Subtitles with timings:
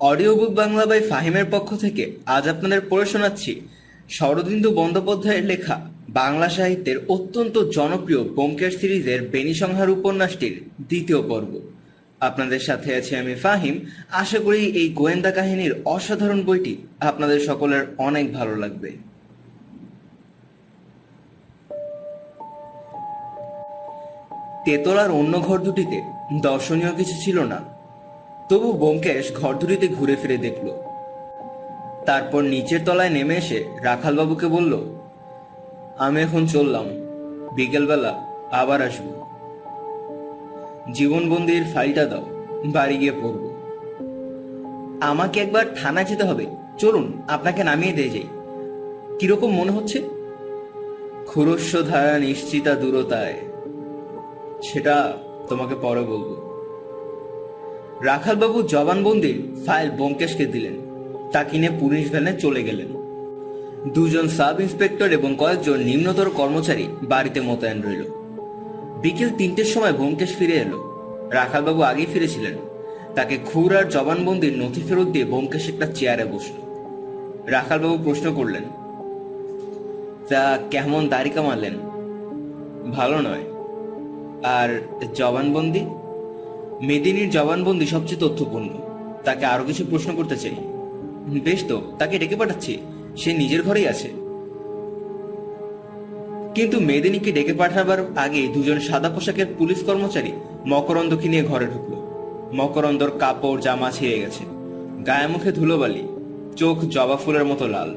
[0.00, 3.60] Audio book Bangla by ফাহিমের পক্ষ থেকে আজ আপনাদের পড়ে শোনাচ্ছি
[4.08, 10.54] শরদিন্দু বন্দ্যোপাধ্যায়ের লেখা বাংলা সাহিত্যের অত্যন্ত জনপ্রিয় ব্যোমকেশ সিরিজের বেনিসংহার উপন্যাসটির
[10.88, 11.60] দ্বিতীয় পর্ব।
[12.20, 13.76] আপনাদের সাথে আছি আমি ফাহিম।
[14.12, 18.90] আশা করি এই গোয়েন্দা কাহিনীর অসাধারণ বইটি আপনাদের সকলের অনেক ভালো লাগবে।
[24.64, 26.02] তেতলার অন্য ঘর দুটিতে
[26.42, 27.75] দর্শনীয় কিছু ছিল না।
[28.48, 30.70] তবু ব্যোমকেশ ঘরদুরিতে ঘুরে ফিরে দেখল।
[32.06, 34.78] তারপর নিচের তলায় নেমে এসে রাখালবাবুকে বলল,
[35.98, 36.84] আমি এখন চললাম,
[37.54, 39.04] বিকেলবেলা আবার আসব।
[40.92, 42.24] জীবনবন্দির ফাইলটা দাও,
[42.64, 43.50] বাড়ি গিয়ে পড়ব।
[45.00, 46.46] আমাকে একবার থানা যেতে হবে।
[46.78, 48.24] চলুন, আপনাকে নামিয়ে দিয়ে যাই।
[49.18, 50.02] কীরকম মনে হচ্ছে?
[51.26, 53.34] খুরস্ব ধারা নিশ্চিতা দূরতায়।
[54.62, 55.12] সেটা
[55.48, 56.45] তোমাকে পরে বলব।
[58.02, 60.72] রাখালবাবু জবানবন্দির ফাইল ব্যোমকেশকে দিলেন।
[61.32, 62.86] তা কিনে পুলিশ ভ্যানে চলে গেলেন।
[63.90, 68.04] দুজন সাব ইন্সপেক্টর এবং কয়েকজন নিম্নতর কর্মচারী বাড়িতে মোতায়েন রইল।
[69.02, 70.78] বিকেল তিনটের সময় ব্যোমকেশ ফিরে এলো।
[71.30, 72.54] রাখালবাবু আগেই ফিরেছিলেন।
[73.14, 76.56] তাকে খুর আর জবানবন্দির নথি ফেরত দিয়ে ব্যোমকেশ একটা চেয়ারে বসল।
[77.46, 78.62] রাখালবাবু প্রশ্ন করলেন,
[80.28, 81.72] তা কেমন দাড়ি কামালেন
[82.92, 83.44] ভালো নয়।
[84.42, 84.82] আর
[85.14, 85.86] জবানবন্দি?
[86.82, 88.68] মেদিনীর জবানবন্দি সবচেয়ে তথ্যপূর্ণ।
[89.24, 90.54] তাকে আরও কিছু প্রশ্ন করতে চাই।
[91.44, 92.78] বেশ তো, তাকে ডেকে পাঠাচ্ছি।
[93.16, 94.08] সে নিজের ঘরেই আছে।
[96.54, 100.32] কিন্তু মেদিনীকে ডেকে পাঠাবার আগে দুজন সাদা পোশাকের পুলিশ কর্মচারী
[100.66, 101.94] মকরন্দকে নিয়ে ঘরে ঢুকল।
[102.56, 104.44] মকরন্দর কাপড়, জামা ছিঁড়ে গেছে।
[105.06, 106.08] গায়ে মুখে ধুলোবালি,
[106.56, 107.94] চোখ জবা ফুলের মতো লাল।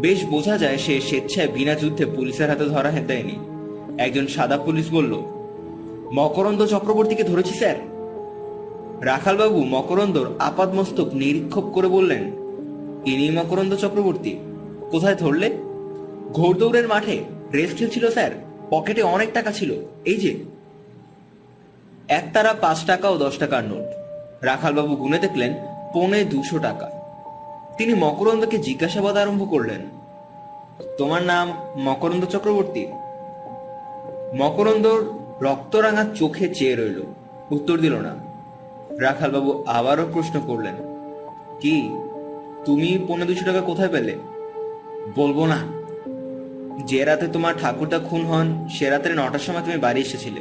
[0.00, 3.38] বেশ বোঝা যায় সে স্বেচ্ছায় বিনা যুদ্ধে পুলিশের হাতে ধরা দেয়নি
[3.98, 5.14] একজন সাদা পুলিশ বলল,
[6.14, 7.91] মকরন্দ চক্রবর্তীকে ধরেছি, স্যার?
[9.04, 12.22] রাখালবাবু মকরন্দর আপাদমস্তক নিরীক্ষপ করে বললেন,
[13.04, 14.32] ইনি মকরন্দ চক্রবর্তী,
[14.90, 15.48] কোথায় ধরলে?
[16.32, 18.30] ঘোড়দৌড়ের মাঠে রেস খেলছিল স্যার,
[18.70, 19.70] পকেটে অনেক টাকা ছিল,
[20.04, 20.32] এই যে।
[22.08, 23.86] একতারা পাঁচ টাকা ও দশ টাকার নোট।
[24.44, 25.52] রাখালবাবু গুনে দেখলেন,
[25.92, 26.86] পৌনে দুশো টাকা।
[27.78, 29.82] তিনি মকরন্দকে জিজ্ঞাসাবাদ আরম্ভ করলেন,
[30.98, 31.46] তোমার নাম
[31.78, 32.86] মকরন্দ চক্রবর্তী?
[34.34, 34.98] মকরন্দর
[35.40, 36.98] রক্তরাঙা চোখে চেয়ে রইল,
[37.50, 38.31] উত্তর দিল না।
[39.00, 40.74] রাখালবাবু আবারও প্রশ্ন করলেন,
[41.60, 41.90] কি
[42.64, 44.14] তুমি পনেরো দুশো টাকা কোথায় পেলে?
[45.16, 45.58] বলব না।
[46.86, 50.40] যে রাতে তোমার ঠাকুরটা খুন হন, সে রাতের নটার সময় তুমি বাড়ি এসেছিলে।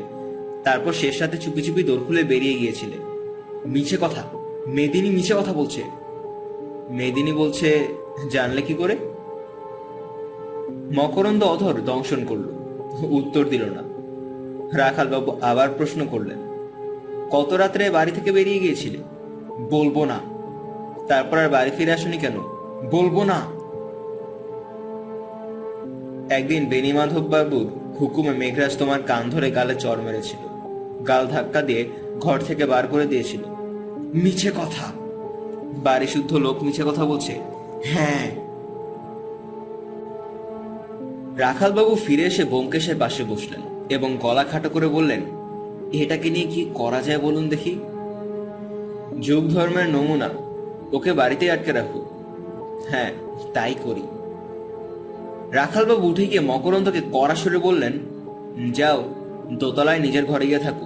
[0.63, 2.97] তারপর শেষ রাতে চুপি চুপি দোর খুলে বেরিয়ে গিয়েছিলে।
[3.65, 4.23] মিছে কথা,
[4.67, 5.81] মেদিনী মিছে কথা বলছে।
[6.89, 7.87] মেদিনী বলছে,
[8.31, 8.95] জানলে কি করে?
[10.95, 12.45] মকরন্দ অধর দংশন করল,
[13.03, 13.83] উত্তর দিল না।
[14.77, 16.39] রাখালবাবু আবার প্রশ্ন করলেন
[17.31, 18.97] কত রাত্রে বাড়ি থেকে বেরিয়ে গিয়েছিলে?
[19.69, 20.19] বলব না।
[21.07, 22.37] তারপর আর বাড়ি ফিরে আসনি কেন?
[22.91, 23.41] বলব না।
[26.35, 30.47] একদিন বেনিমাধব বাবুর হুকুমে মেঘরাজ তোমার কান ধরে গালে চর মেরেছিল।
[31.03, 33.41] গাল ধাক্কা দিয়ে ঘর থেকে বার করে দিয়েছিল।
[34.13, 34.91] মিছে কথা।
[35.73, 37.39] বাড়ি শুদ্ধ লোক মিছে কথা বলছে?
[37.85, 38.31] হ্যাঁ।
[41.37, 45.40] রাখালবাবু ফিরে এসে ব্যোমকেশের পাশে বসলেন এবং গলা খাটো করে বললেন
[45.91, 47.79] এটাকে নিয়ে কি করা যায় বলুন দেখি?
[49.19, 50.29] যুগ ধর্মের নমুনা,
[50.91, 52.05] ওকে বাড়িতে আটকে রাখো।
[52.89, 53.11] হ্যাঁ
[53.53, 54.01] তাই করি।
[55.51, 57.93] রাখালবাবু উঠে গিয়ে মকরন্দকে কড়া সুরে বললেন,
[58.71, 59.03] যাও,
[59.51, 60.85] দোতলায় নিজের ঘরে গিয়ে থাকো।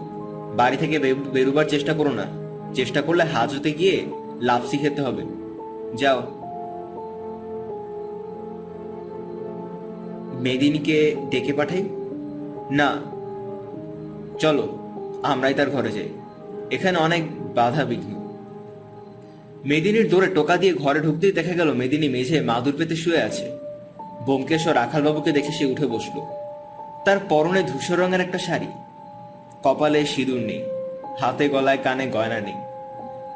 [0.56, 2.26] বাড়ি থেকে বেরোবার চেষ্টা করো না।
[2.74, 4.06] চেষ্টা করলে হাজতে গিয়ে
[4.42, 5.24] লাপসি খেতে হবে।
[5.96, 6.22] যাও।
[10.42, 11.90] মেদিনীকে ডেকে পাঠাই?
[12.72, 12.96] না,
[14.40, 14.85] চলো।
[15.24, 16.10] আমরাই তার ঘরে যাই।
[16.72, 18.16] এখানে অনেক বাধা বিঘ্ন।
[19.66, 23.52] মেদিনীর দৌড়ে টোকা দিয়ে ঘরে ঢুকতেই দেখা গেল মেদিনী মেঝে মাদুর পেতে শুয়ে আছে।
[24.26, 26.20] ব্যোমকেশ ও রাখালবাবুকে দেখে সে উঠে বসল।
[27.06, 28.68] তার পরনে ধূসর রঙের একটা শাড়ি।
[29.64, 30.64] কপালে সিঁদুর নেই,
[31.22, 32.54] হাতে গলায় কানে গয়না নেই।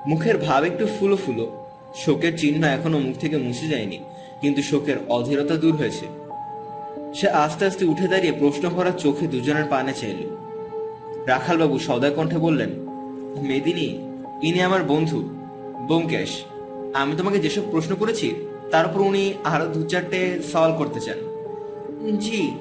[0.07, 1.65] মুখের ভাব একটু ফুলো ফুলো,
[1.95, 3.99] শোকের চিহ্ন এখনও মুখ থেকে মুছে যায়নি,
[4.41, 6.05] কিন্তু শোকের অধীরতা দূর হয়েছে।
[7.13, 10.38] সে আস্তে আস্তে উঠে দাঁড়িয়ে প্রশ্ন ভরা চোখে দুজনের পানে চাইল
[11.29, 12.69] রাখালবাবু সদয় কণ্ঠে বললেন,
[13.47, 13.89] মেদিনী,
[14.47, 15.19] ইনি আমার বন্ধু।
[15.87, 16.43] ব্যোমকেশ,
[16.93, 18.27] আমি তোমাকে যেসব প্রশ্ন করেছি,
[18.71, 21.19] তার উপর উনি আরও দু চারটে সওয়াল করতে চান।
[22.17, 22.51] জি।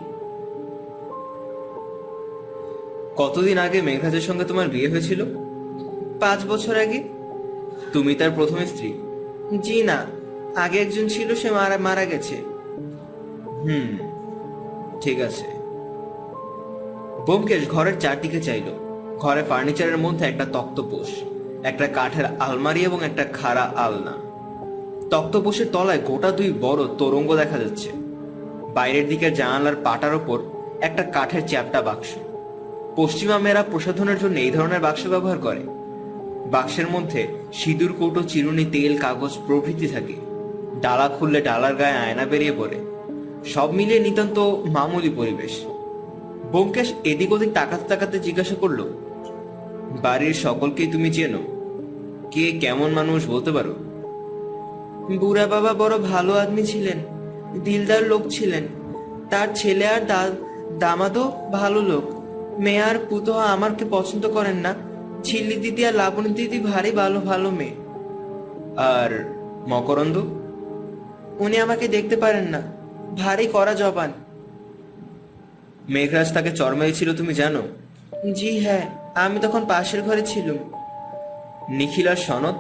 [3.16, 5.24] কতদিন আগে মেঘরাজের সঙ্গে তোমার বিয়ে হয়েছিল?
[6.20, 6.98] পাঁচ বছর আগে?
[7.92, 8.90] তুমি তার প্রথম স্ত্রী?
[9.62, 10.06] জি না,
[10.56, 12.36] আগে একজন ছিল, সে মারা মারা গেছে।
[13.64, 13.88] হুম,
[15.00, 15.57] ঠিক আছে।
[17.28, 18.69] ব্যোমকেশ ঘরের চারদিকে চাইল।
[19.19, 21.08] ঘরে ফার্নিচারের মধ্যে একটা তক্তপোষ,
[21.64, 24.14] একটা কাঠের আলমারি এবং একটা খাড়া আলনা।
[25.10, 27.88] তক্তপোষের তলায় গোটা দুই বড় তরঙ্গ দেখা যাচ্ছে।
[28.75, 30.38] বাইরের দিকের জানালার পাটার ওপর
[30.80, 32.08] একটা কাঠের চ্যাপটা বাক্স।
[32.96, 35.62] পশ্চিমা মেয়েরা প্রসাধনের জন্য এই ধরনের বাক্স ব্যবহার করে।
[36.50, 40.14] বাক্সের মধ্যে সিঁদুর, কৌটো, চিরুনি, তেল, কাগজ প্রভৃতি থাকে।
[40.80, 42.78] ডালা খুললে ডালার গায়ে আয়না বেরিয়ে পড়ে।
[43.44, 45.54] সব মিলিয়ে নিতান্ত মামুলি পরিবেশ।
[46.50, 48.80] ব্যোমকেশ এদিক ওদিক তাকাতে তাকাতে জিজ্ঞাসা করল,
[50.02, 51.40] বাড়ির সকলকেই তুমি চেনো?
[52.30, 53.74] কে কেমন মানুষ বলতে পারো?
[55.20, 56.98] বুড়া বাবা বড় ভালো আদমি ছিলেন,
[57.64, 58.64] দিলদার লোক ছিলেন।
[59.30, 60.02] তার ছেলে আর
[60.78, 62.04] দামাদও ভালো লোক।
[62.58, 64.72] মেয়ে আর পুতো আমাকে পছন্দ করেন না।
[65.24, 67.76] ছিল্লি দিদি আর লাবণী দিদি ভারী ভালো ভালো মেয়ে।
[68.94, 69.10] আর
[69.68, 70.16] মকরন্দ?
[71.44, 72.60] উনি আমাকে দেখতে পারেন না।
[73.16, 74.10] ভারী করা জবান।
[75.88, 77.62] মেঘরাজ তাকে চর মেরেছিল তুমি জানো?
[78.35, 80.58] জি হ্যাঁ। আমি তখন পাশের ঘরে ছিলাম।
[81.69, 82.58] নিখিল আর সনদ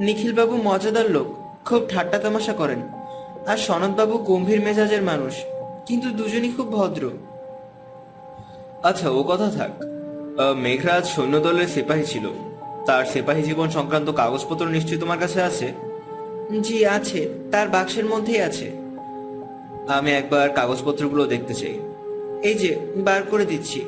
[0.00, 1.28] নিখিল বাবু মজাদার লোক
[1.64, 2.80] খুব ঠাট্টা তামাশা করেন।
[3.46, 5.34] আর সনদ বাবু গম্ভীর মেজাজের মানুষ
[5.86, 7.10] কিন্তু দুজনই খুব ভদ্র।
[8.82, 9.72] আচ্ছা ও কথা থাক।
[10.56, 12.24] মেঘরাজ সৈন্যদলের সিপাহী ছিল।
[12.86, 15.72] তার সিপাহী জীবন সংক্রান্ত কাগজপত্র নিশ্চয়ই তোমার কাছে আছে?
[16.62, 17.20] জি আছে।
[17.52, 18.66] তার বাক্সের মধ্যেই আছে।
[19.88, 21.78] আমি একবার কাগজপত্রগুলো দেখতে চাই।
[22.42, 23.84] এই যে, বার করে দিচ্ছি।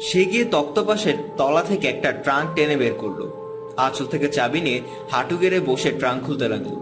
[0.00, 3.30] সে গিয়ে তক্তপাশের তলা থেকে একটা ট্রাঙ্ক টেনে বের করল।
[3.76, 4.80] আঁচল থেকে চাবি নিয়ে
[5.10, 6.74] হাঁটু গেড়ে বসে ট্রাঙ্ক খুলতে লাগল।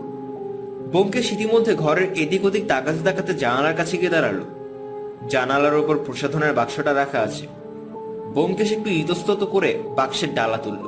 [0.92, 4.40] বোমকে ইতিমধ্যে ঘরের এদিক ওদিক তাকাতে তাকাতে জানালার কাছে গিয়ে দাঁড়াল।
[5.28, 7.46] জানালার ওপর প্রসাধনের বাক্সটা রাখা আছে।
[8.34, 10.84] বোমকেশ একটু ইতস্তত করে বাক্সের ডালা তুলল।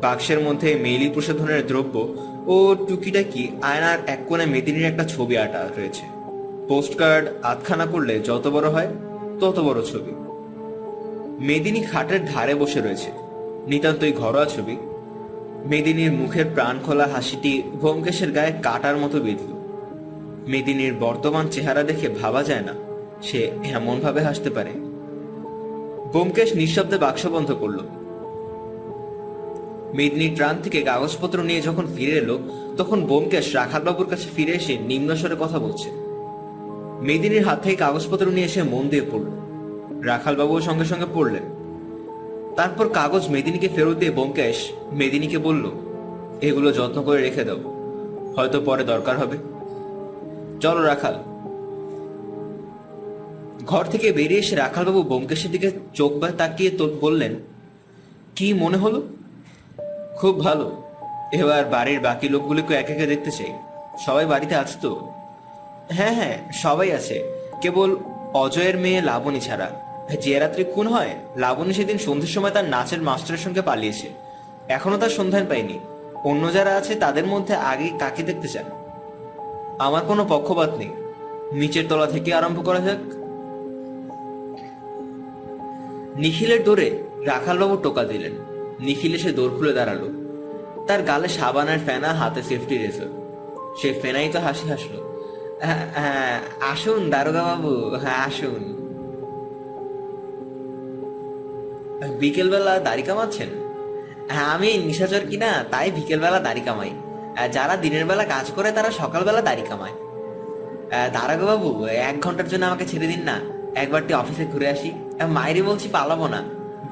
[0.00, 2.14] বাক্সের মধ্যে মেইলি প্রসাধনের দ্রব্য
[2.46, 6.13] ও টুকিটাকি আয়নার এক কোণে মেদিনীর একটা ছবি আটা রয়েছে।
[6.68, 8.88] পোস্ট কার্ড আধখানা করলে যত বড় হয়,
[9.40, 10.12] তত বড় ছবি।
[11.44, 13.10] মেদিনী খাটের ধারে বসে রয়েছে।
[13.66, 14.76] নিতান্তই ঘরোয়া ছবি।
[15.66, 19.52] মেদিনীর মুখের প্রাণ খোলা হাসিটি ব্যোমকেশের গায়ে কাটার মতো বিঁধল।
[20.46, 22.74] মেদিনীর বর্তমান চেহারা দেখে ভাবা যায় না,
[23.22, 24.70] সে এমন ভাবে হাসতে পারে।
[26.12, 27.78] ব্যোমকেশ নিঃশব্দে বাক্স বন্ধ করল।
[29.94, 32.38] মেদিনীর ট্রান থেকে কাগজপত্র নিয়ে যখন ফিরে এলো,
[32.76, 36.03] তখন ব্যোমকেশ রাখালবাবুর কাছে ফিরে এসে নিম্নস্বরে কথা বলছে।
[37.04, 39.24] মেদিনীর হাত থেকে কাগজপত্র নিয়ে এসে মন দিয়ে পড়ল।
[40.04, 41.42] রাখালবাবুও সঙ্গে সঙ্গে পড়লেন।
[42.56, 45.70] তারপর কাগজ মেদিনীকে ফেরত দিয়ে ব্যোমকেশ মেদিনীকে বলল,
[46.40, 47.60] এগুলো যত্ন করে রেখে দাও।
[48.36, 49.38] হয়তো পরে দরকার হবে।
[50.60, 51.14] চলো রাখাল।
[53.66, 56.70] ঘর থেকে বেরিয়ে এসে রাখালবাবু ব্যোমকেশের দিকে চোখ বা তাকিয়ে
[57.00, 57.34] বললেন,
[58.36, 59.02] কি মনে হলো?
[60.16, 60.82] খুব ভালো।
[61.32, 63.52] এবার বাড়ির বাকি লোকগুলোকে এক একে দেখতে চাই।
[64.06, 65.13] সবাই বাড়িতে আছে তো?
[65.88, 67.24] হ্যাঁ হ্যাঁ সবাই আছে।
[67.60, 67.96] কেবল
[68.34, 69.70] অজয়ের মেয়ে লাবণী ছাড়া।
[70.22, 74.10] যে রাত্রে খুন হয়, লাবণী সেদিন সন্ধ্যের সময় তার নাচের মাস্টারের সঙ্গে পালিয়েছে।
[74.68, 75.78] এখনও তার সন্ধান পাইনি
[76.24, 78.64] অন্য যারা আছে, তাদের মধ্যে আগে কাকে দেখতে চান?
[79.78, 80.90] আমার কোনো পক্ষপাত নেই।
[81.52, 82.98] নিচের তলা থেকে আরম্ভ করা যাক।
[86.16, 88.32] নিখিলের দৌড়ে রাখালবাবু টোকা দিলেন।
[88.80, 90.08] নিখিল এসে দৌড় খুলে দাঁড়াল।
[90.86, 93.06] তার গালে সাবানের ফেনা, হাতে সেফটি রেজার
[93.82, 95.13] সে ফেনাই তো হাসি হাসলো।
[96.72, 97.72] আসুন দারোগা বাবু
[98.02, 98.62] হ্যাঁ আসুন।
[102.20, 103.50] বিকেলবেলা দাড়ি কামাচ্ছেন?
[104.32, 106.92] হ্যাঁ আমি নিশাচর কিনা, তাই বিকেলবেলা দাড়ি কামাই।
[107.56, 109.96] যারা দিনের বেলা কাজ করে, তারা সকালবেলা দাড়ি কামায়।
[111.16, 111.68] দারোগা বাবু
[112.10, 113.36] এক ঘণ্টার জন্য আমাকে ছেড়ে দিন না।
[113.82, 114.90] একবারটি অফিসে ঘুরে আসি।
[115.36, 116.40] মায়েরই বলছি পালাবো না।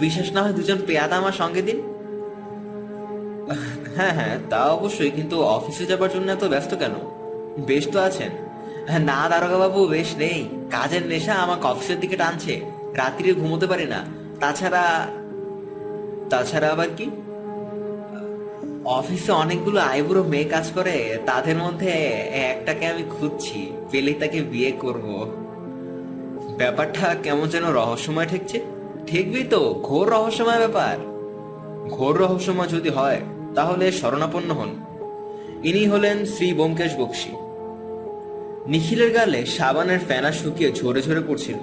[0.02, 1.78] বিশেষ না হয় দুজন পেয়াদা আমার সঙ্গে দিন।
[3.96, 6.94] হ্যাঁ হ্যাঁ তা অবশ্যই, কিন্তু অফিসে যাবার জন্য এত ব্যস্ত কেন?
[7.68, 8.32] বেশ তো আছেন।
[8.88, 12.60] না দারোগা বাবু বেশ নেই। কাজের নেশা আমাকে অফিসের দিকে টানছে।
[12.94, 14.04] রাত্রিরে ঘুমোতে পারি না।
[14.40, 15.06] তাছাড়া
[16.30, 17.10] তাছাড়া আবার কি?
[18.84, 21.90] অফিসে অনেকগুলো আইবুড়ো মেয়ে কাজ করে। তাদের মধ্যে
[22.32, 25.30] একটাকে আমি খুঁজছি পেলে তাকে বিয়ে করব।
[26.56, 28.60] ব্যাপারটা কেমন যেন রহস্যময় ঠেকছে।
[29.06, 30.96] ঠেকবি তো, ঘোর রহস্যময় ব্যাপার।
[31.90, 33.20] ঘোর রহস্যময় যদি হয়,
[33.54, 34.68] তাহলে শরণাপন্ন হন।
[35.64, 37.30] ইনি হলেন শ্রী ব্যোমকেশ বক্সী।
[38.66, 41.56] নিখিলের গালে সাবানের ফেনা শুকিয়ে ঝরে ঝরে পড়ছিল।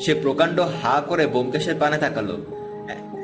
[0.00, 2.38] সে প্রকাণ্ড হা করে ব্যোমকেশের পানে তাকালো।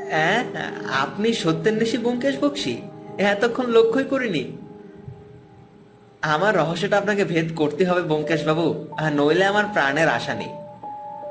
[0.09, 0.45] "অ্যাঁ,
[0.93, 2.77] আপনি সত্যেন্বেষী ব্যোমকেশ বক্সী?
[3.19, 4.57] এতক্ষণ লক্ষ্যই করিনি।
[6.23, 10.49] আমার রহস্যটা আপনাকে ভেদ করতে হবে ব্যোমকেশ বাবু আর নইলে আমার প্রাণের আশা নেই।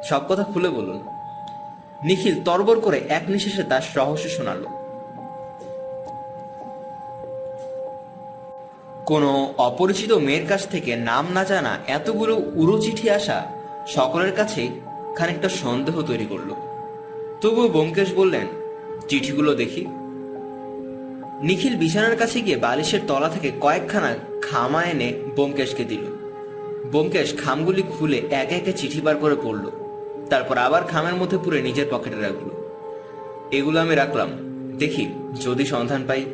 [0.04, 1.02] সব কথা খুলে বলুন।
[2.04, 4.77] নিখিল তরবর করে এক নিঃশ্বাসে তার রহস্য শোনালো।
[9.08, 13.46] কোনো অপরিচিত মেয়ের কাছ থেকে নাম না জানা এতগুলো উড়ো চিঠি আসা
[13.88, 14.70] সকলের কাছেই
[15.16, 16.54] খানিকটা সন্দেহ তৈরি করল।
[17.42, 18.48] তবুও ব্যোমকেশ বললেন,
[19.08, 19.86] চিঠিগুলো দেখি।
[21.42, 26.06] নিখিল বিছানার কাছে গিয়ে বালিশের তলা থেকে কয়েকখানা খামা এনে বোমকেশকে দিল।
[26.92, 29.72] বোমকেশ খামগুলি খুলে একে একে চিঠি বার করে পড়ল।
[30.30, 32.50] তারপর আবার খামের মধ্যে পুরে নিজের পকেটে রাখল।
[33.52, 34.30] এগুলো আমি রাখলাম।
[34.78, 35.10] দেখি,
[35.42, 36.26] যদি সন্ধান পাই।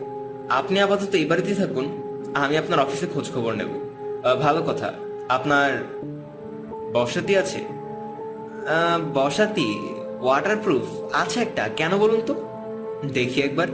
[0.49, 2.02] আপনি আপাতত এই বাড়িতেই থাকুন।
[2.41, 3.71] আমি আপনার অফিসে খোঁজ খবর নেব
[4.41, 4.89] ভালো কথা।
[5.29, 5.69] আপনার
[6.93, 7.59] বসতি আছে?
[9.13, 9.69] বসাতি
[10.21, 12.33] ওয়াটারপ্রুফ আছে একটা। কেন বলুন তো?
[13.13, 13.67] দেখি একবার।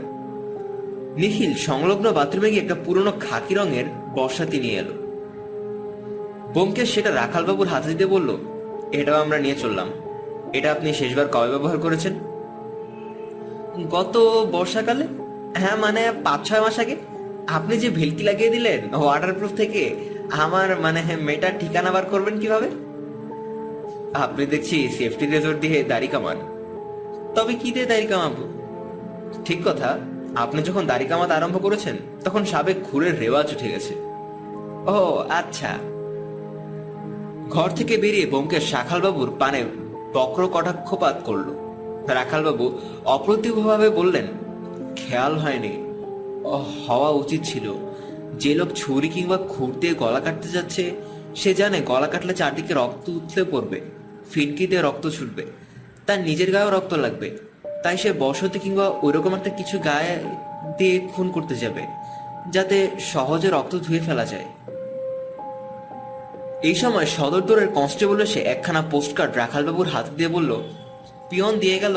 [1.16, 4.94] নিখিল, সংলগ্ন বাথরুমে গিয়ে একটা পুরনো খাকি রঙের বর্ষাতি নিয়ে এলো।
[6.54, 8.30] বোমকেশ সেটা রাখালবাবুর হাতে দিতে বলল,
[8.92, 9.88] এটাও আমরা নিয়ে চললাম।
[10.52, 12.14] এটা আপনি শেষবার কবে ব্যবহার করেছেন?
[13.90, 14.14] গত
[14.52, 15.04] বর্ষাকালে?
[15.56, 16.96] হ্যাঁ মানে পাঁচ ছয় মাস আগে।
[17.50, 19.94] আপনি যে ভেলকি লাগিয়ে দিলেন ওয়াটারপ্রুফ থেকে,
[20.30, 22.68] আমার মানে মেয়েটার ঠিকানা বার করবেন কীভাবে?
[24.14, 26.36] আপনি দেখছি সেফটি রেজোর্ট দিয়ে দাড়ি কামান।
[27.34, 28.44] তবে কি দিয়ে দাড়ি কামাবো?
[29.44, 29.98] ঠিক কথা,
[30.36, 33.94] আপনি যখন দাড়ি কামাতে আরম্ভ করেছেন, তখন সাবেক ঘুরের রেওয়াজ উঠে গেছে।
[34.86, 35.78] ও আচ্ছা।
[37.50, 39.64] ঘর থেকে বেরিয়ে বোমকেশ শাখালবাবুর পানে
[40.14, 41.48] বক্র কটাক্ষপাত করল।
[42.14, 44.26] রাখালবাবু অপ্রতিভভাবে বললেন,
[44.96, 45.89] খেয়াল হয়নি।
[46.86, 47.66] হওয়া উচিত ছিল।
[48.42, 50.84] যে লোক ছুরি কিংবা খুর দিয়ে গলা কাটতে যাচ্ছে,
[51.40, 53.78] সে জানে গলা কাটলে চারদিকে রক্ত উঠলে পড়বে
[54.30, 55.44] ফিনকি দিয়ে রক্ত ছুটবে,
[56.06, 57.28] তার নিজের গায়েও রক্ত লাগবে।
[57.84, 60.14] তাই সে বসতি কিংবা ওইরকম একটা কিছু গায়ে
[60.78, 61.82] দিয়ে খুন করতে যাবে,
[62.54, 62.76] যাতে
[63.12, 64.48] সহজে রক্ত ধুয়ে ফেলা যায়।
[66.68, 70.52] এই সময় সদর দরের কনস্টেবল এসে একখানা পোস্টকার্ড রাখালবাবুর হাতে দিয়ে বলল,
[71.30, 71.96] পিয়ন দিয়ে গেল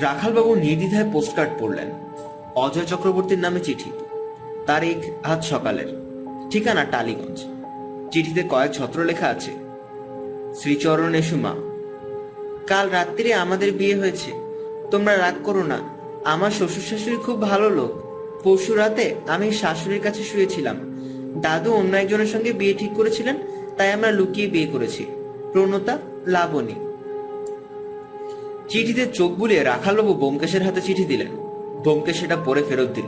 [0.00, 1.88] রাখালবাবু নির্দ্বিধায় পোস্টকার্ড পড়লেন।
[2.54, 3.90] অজয় চক্রবর্তীর নামে চিঠি।
[4.66, 5.86] তারিখ আজ সকালের।
[6.50, 7.44] ঠিকানা টালিগঞ্জ।
[8.12, 9.50] চিঠিতে কয়েক ছত্র লেখা আছে।
[10.54, 11.54] শ্রীচরণ এসুমা
[12.66, 14.32] কাল রাত্রিরে আমাদের বিয়ে হয়েছে।
[14.90, 15.78] তোমরা রাগ করো না।
[16.24, 18.00] আমার শ্বশুর শাশুড়ি খুব ভালো লোক।
[18.44, 20.76] পরশু রাতে আমি শাশুড়ির কাছে শুয়েছিলাম।
[21.36, 23.36] দাদু অন্য একজনের সঙ্গে বিয়ে ঠিক করেছিলেন,
[23.78, 25.06] তাই আমরা লুকিয়ে বিয়ে করেছি।
[25.52, 26.87] প্রণতা, লাবণী।
[28.68, 31.28] চিঠিতে চোখ বুলিয়ে রাখালবাবু বোমকেশের হাতে চিঠি দিলেন।
[31.84, 33.04] বোমকেশ সেটা পরে ফেরত দিল।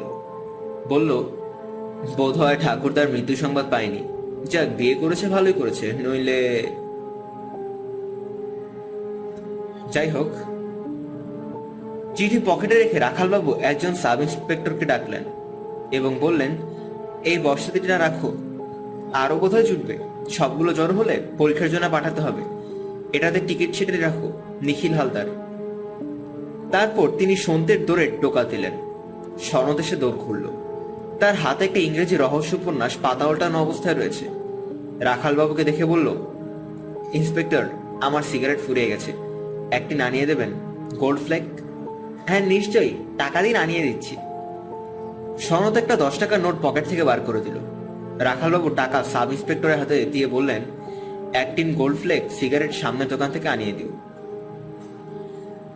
[0.89, 1.23] বলল
[2.17, 3.99] বোধ হয় ঠাকুর তার মৃত্যু সংবাদ পায়নি।
[4.51, 6.67] যাক, বিয়ে করেছে, ভালোই করেছে, নইলে
[9.93, 10.31] যাই হোক।
[12.17, 15.23] চিঠি পকেটে রেখে রাখালবাবু একজন সাব ইন্সপেক্টরকে ডাকলেন
[15.93, 16.51] এবং বললেন,
[17.25, 18.33] এই বর্ষাতিটা রাখো।
[19.13, 19.99] আরও কোথায় জুটবে।
[20.31, 22.43] সবগুলো জ্বর হলে পরীক্ষার জন্য পাঠাতে হবে।
[23.13, 25.50] এটাতে টিকিট ছেটে রাখো, নিখিল হালদার।
[26.73, 28.73] তারপর তিনি সন্ধ্যের দৌড়ে টোকা দিলেন।
[29.81, 30.45] এসে দৌড় খুলল
[31.21, 34.25] তার হাতে একটা ইংরেজি রহস্য উপন্যাস পাতা উল্টানো অবস্থায় রয়েছে।
[35.01, 36.17] রাখালবাবুকে দেখে বলল,
[37.13, 37.65] ইন্সপেক্টর,
[38.01, 39.13] আমার সিগারেট ফুরিয়ে গেছে।
[39.71, 40.51] একটি নানিয়ে দেবেন?
[40.99, 41.43] গোল্ড ফ্ল্যাগ
[42.27, 44.17] হ্যাঁ নিশ্চয়ই। টাকা দিন আনিয়ে দিচ্ছি।
[45.39, 47.57] সনদ একটা দশ টাকার নোট পকেট থেকে বার করে দিল।
[48.19, 50.63] রাখালবাবু টাকা সাব ইন্সপেক্টরের হাতে দিয়ে বললেন,
[51.33, 54.10] একটিন গোল্ড ফ্লেক সিগারেট সামনের দোকান থেকে আনিয়ে দিও।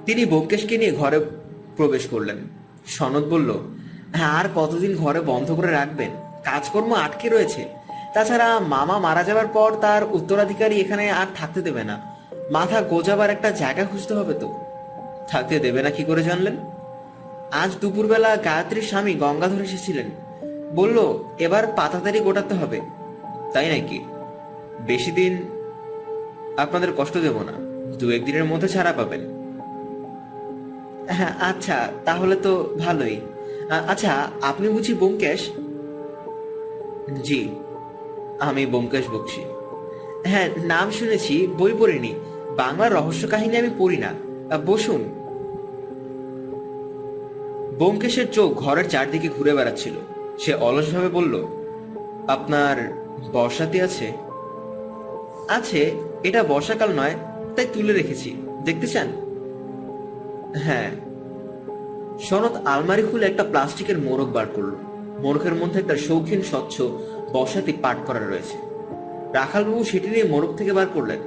[0.06, 1.20] তিনি বোমকেশকে নিয়ে ঘরে
[1.76, 2.36] প্রবেশ করলেন।
[2.86, 3.58] সনদ বলল
[4.12, 6.10] হ্যাঁ আর কতদিন ঘরে বন্ধ করে রাখবেন?
[6.44, 7.68] কাজকর্ম আটকে রয়েছে।
[8.14, 12.00] তাছাড়া মামা মারা যাবার পর তার উত্তরাধিকারী এখানে আর থাকতে দেবে না।
[12.50, 14.60] মাথা গোজাবার একটা জায়গা খুঁজতে হবে তো।
[15.28, 16.56] থাকতে দেবে না কি করে জানলেন?
[17.52, 20.06] আজ দুপুরবেলা গায়ত্রীর স্বামী গঙ্গাধর এসেছিলেন।
[20.74, 22.80] বলল, এবার পাতাতারি গোটাতে হবে।
[23.52, 24.04] তাই নাকি?
[24.80, 25.42] বেশি দিন
[26.56, 27.52] আপনাদের কষ্ট দেব না।
[27.96, 29.43] দু একদিনের মধ্যে ছাড়া পাবেন।
[31.08, 33.20] হ্যাঁ আচ্ছা তাহলে তো ভালোই।
[33.88, 35.50] আচ্ছা আপনি বুঝি বোমকেশ?
[37.22, 37.48] জি,
[38.40, 39.40] আমি বোমকেশ বকছি।
[40.26, 42.12] হ্যাঁ নাম শুনেছি, বই পড়িনি।
[42.56, 44.10] বাংলার রহস্য কাহিনী আমি পড়ি না।
[44.66, 45.02] বসুন।
[47.78, 49.94] বোমকেশের চোখ ঘরের চারদিকে ঘুরে বেড়াচ্ছিল।
[50.38, 51.34] সে অলসভাবে বলল,
[52.28, 52.76] আপনার
[53.32, 54.12] বর্ষাতে আছে?
[55.48, 55.80] আছে,
[56.22, 57.14] এটা বর্ষাকাল নয়,
[57.56, 59.08] তাই তুলে রেখেছি। দেখতে চান?
[60.54, 60.90] হ্যাঁ।
[62.20, 64.70] শরৎ আলমারি খুলে একটা প্লাস্টিকের মোড়ক বার করল।
[65.22, 66.82] মোড়কের মধ্যে একটা শৌখিন, স্বচ্ছ
[67.32, 68.56] বসাতি পাট করা রয়েছে।
[69.32, 71.18] রাখালবাবু সেটি নিয়ে মোড়ক থেকে বার করলেন।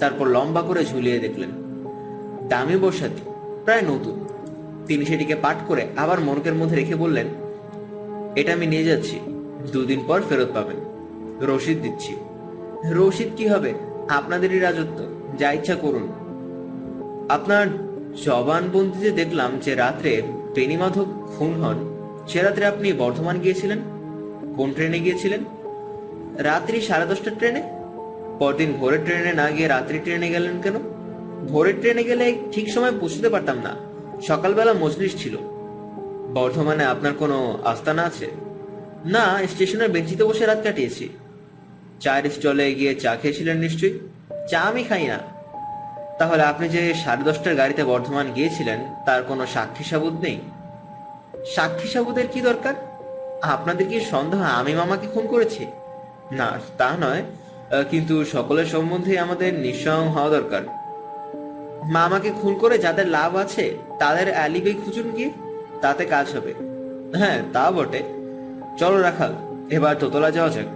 [0.00, 1.50] তারপর লম্বা করে ঝুলিয়ে দেখলেন।
[2.48, 3.30] দামি বসাতি,
[3.64, 4.28] প্রায় নতুন।
[4.86, 7.26] তিনি সেটিকে পাট করে আবার মোড়কের মধ্যে রেখে বললেন,
[8.36, 9.20] এটা আমি নিয়ে যাচ্ছি।
[9.72, 10.76] দুদিন পর ফেরত পাবেন।
[11.40, 12.16] রসিদ দিচ্ছি।
[12.90, 13.74] রসিদ কি হবে?
[14.08, 15.06] আপনাদেরই রাজত্ব।
[15.38, 16.08] যা ইচ্ছা করুন।
[17.28, 17.66] আপনার
[18.24, 20.22] জবানবন্দিতে দেখলাম যে রাত্রে
[20.54, 21.96] বেনিমাধব খুন হন,
[22.28, 23.78] সে রাত্রে আপনি বর্ধমান গিয়েছিলেন?
[24.56, 25.40] কোন ট্রেনে গিয়েছিলেন?
[26.38, 27.62] রাত্রি সাড়ে দশটার ট্রেনে?
[28.38, 30.74] পরদিন ভোরের ট্রেনে না গিয়ে রাত্রি ট্রেনে গেলেন কেন?
[31.48, 33.76] ভোরের ট্রেনে গেলে ঠিক সময় পৌঁছতে পারতাম না।
[34.22, 35.36] সকালবেলা মজলিস ছিল।
[36.34, 38.26] বর্ধমানে আপনার কোনো আস্তানা আছে?
[39.04, 41.08] না, স্টেশনের বেঞ্চিতে বসে রাত কাটিয়েছি।
[42.00, 43.98] চায়ের স্টলে গিয়ে চা খেয়েছিলেন নিশ্চয়ই?
[44.50, 45.35] চা আমি খাই না।
[46.18, 50.38] তাহলে আপনি যে সাড়ে দশটার গাড়িতে বর্ধমান গিয়েছিলেন, তার কোনো সাক্ষী সাবুদ নেই?
[51.54, 52.74] সাক্ষী সাবুদের কি দরকার?
[53.42, 54.40] আপনাদের কি সন্দেহ?
[54.42, 55.66] আমি মামাকে খুন করেছি?
[56.32, 57.22] না, তা নয়।
[57.90, 60.62] কিন্তু সকলের সম্বন্ধে আমাদের নিঃসং হওয়া দরকার।
[61.92, 63.64] মামাকে খুন করে যাদের লাভ আছে,
[63.98, 65.30] তাদের অ্যালিবে খুঁজুন গিয়ে।
[65.80, 66.54] তাতে কাজ হবে।
[67.18, 68.02] হ্যাঁ তা বটে।
[68.78, 69.32] চলো রাখাল,
[69.70, 70.66] এবার দোতলা যাওয়া যাক।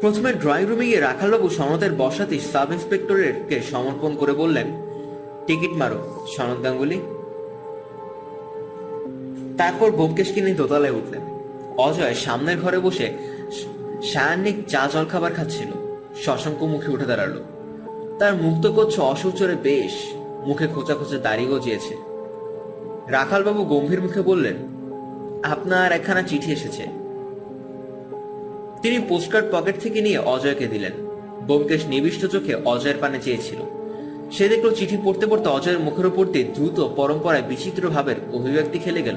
[0.00, 4.68] প্রথমে ড্রয়িং রুমে গিয়ে রাখালবাবু সনদের বসাতে সাব ইন্সপেক্টরেরকে সমর্পণ করে বললেন,
[5.46, 5.98] টিকিট মারো
[6.34, 6.98] সনদ গাঙ্গুলি
[9.58, 11.22] তারপর বোমকেশকে নিয়ে দোতলায় উঠলেন।
[11.76, 13.06] অজয় সামনের ঘরে বসে
[14.02, 15.70] সায়ান্নিক চা জল খাবার খাচ্ছিল।
[16.22, 17.34] শশাঙ্ক মুখে উঠে দাঁড়াল।
[18.18, 19.94] তার মুক্ত করছে অসৌচরে বেশ
[20.46, 21.94] মুখে খোঁচা খোঁচা দাড়ি গজিয়েছে।
[23.08, 24.56] রাখালবাবু গম্ভীর মুখে বললেন,
[25.52, 26.84] আপনার একখানা চিঠি এসেছে।
[28.82, 30.92] তিনি পোস্টকার্ড পকেট থেকে নিয়ে অজয়কে দিলেন।
[31.46, 33.58] বোমকেশ নিবিষ্ট চোখে অজয়ের পানে চেয়েছিল।
[34.32, 39.02] সে দেখল চিঠি পড়তে পড়তে অজয়ের মুখের উপর দিয়ে দ্রুত পরম্পরায় বিচিত্র ভাবের অভিব্যক্তি খেলে
[39.02, 39.16] গেল।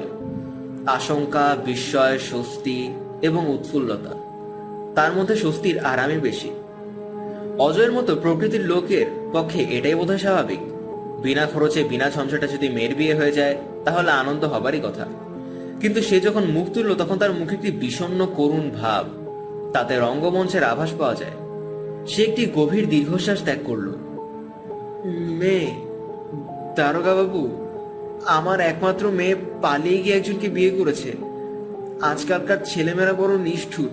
[0.88, 4.10] আশঙ্কা, বিস্ময়, স্বস্তি এবং উৎফুল্লতা।
[4.96, 6.50] তার মধ্যে স্বস্তির আরামই বেশি।
[7.60, 10.60] অজয়ের মতো প্রকৃতির লোকের পক্ষে এটাই বোধহয় স্বাভাবিক।
[11.22, 15.08] বিনা খরচে, বিনা ঝঞ্ঝাটা যদি মেয়ের বিয়ে হয়ে যায়, তাহলে আনন্দ হবারই কথা।
[15.82, 19.21] কিন্তু সে যখন মুখ তুলল, তখন তার মুখে একটি বিষণ্ণ করুণ ভাব।
[19.74, 21.38] তাতে রঙ্গমঞ্চের আভাস পাওয়া যায়।
[22.08, 23.88] সে একটি গভীর দীর্ঘশ্বাস ত্যাগ করল।
[25.40, 25.68] মেয়ে
[27.20, 27.42] বাবু
[28.26, 31.12] আমার একমাত্র মেয়ে পালিয়ে গিয়ে একজনকে বিয়ে করেছে।
[32.02, 33.90] আজকালকার ছেলেমেয়েরা বড় নিষ্ঠুর,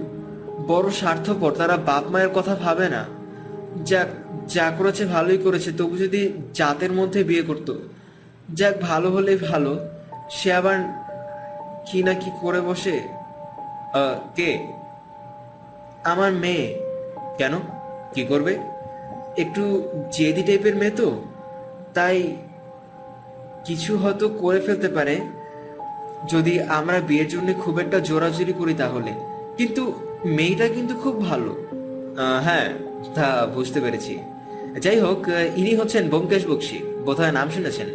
[0.67, 3.03] বড় স্বার্থপর, তারা বাপ মায়ের কথা ভাবে না।
[3.85, 4.09] যাক
[4.55, 7.73] যা করেছে ভালোই করেছে, তবু যদি জাতের মধ্যে বিয়ে করতো।
[8.55, 9.73] যাক, ভালো হলে ভালো,
[10.31, 10.77] সে আবার
[11.87, 12.97] কি না কি করে বসে?
[14.37, 14.78] কে?
[16.13, 16.67] আমার মেয়ে।
[17.39, 17.55] কেন?
[18.15, 18.59] কি করবে?
[19.37, 19.63] একটু
[20.13, 21.23] জেদি টাইপের মেয়ে তো।
[21.95, 22.37] তাই
[23.65, 25.21] কিছু হয়তো করে ফেলতে পারে।
[26.29, 29.13] যদি আমরা বিয়ের জন্য খুব একটা জোরাজুরি করি তাহলে।
[29.57, 29.93] কিন্তু
[30.25, 31.53] মেয়েটা কিন্তু খুব ভালো।
[32.43, 32.69] হ্যাঁ
[33.15, 34.19] তা বুঝতে পেরেছি।
[34.81, 35.25] যাই হোক
[35.57, 37.87] ইনি হচ্ছেন ব্যোমকেশ বক্সি। বোধহয় নাম শুনেছেন।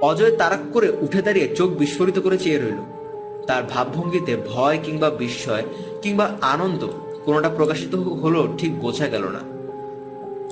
[0.00, 2.99] অজয় তারাক করে উঠে দাঁড়িয়ে চোখ বিস্ফোরিত করে চেয়ে রইল।
[3.48, 5.64] তার ভাবভঙ্গিতে ভয় কিংবা বিস্ময়
[6.02, 6.82] কিংবা আনন্দ
[7.24, 9.42] কোনোটা প্রকাশিত হলো ঠিক বোঝা গেল না।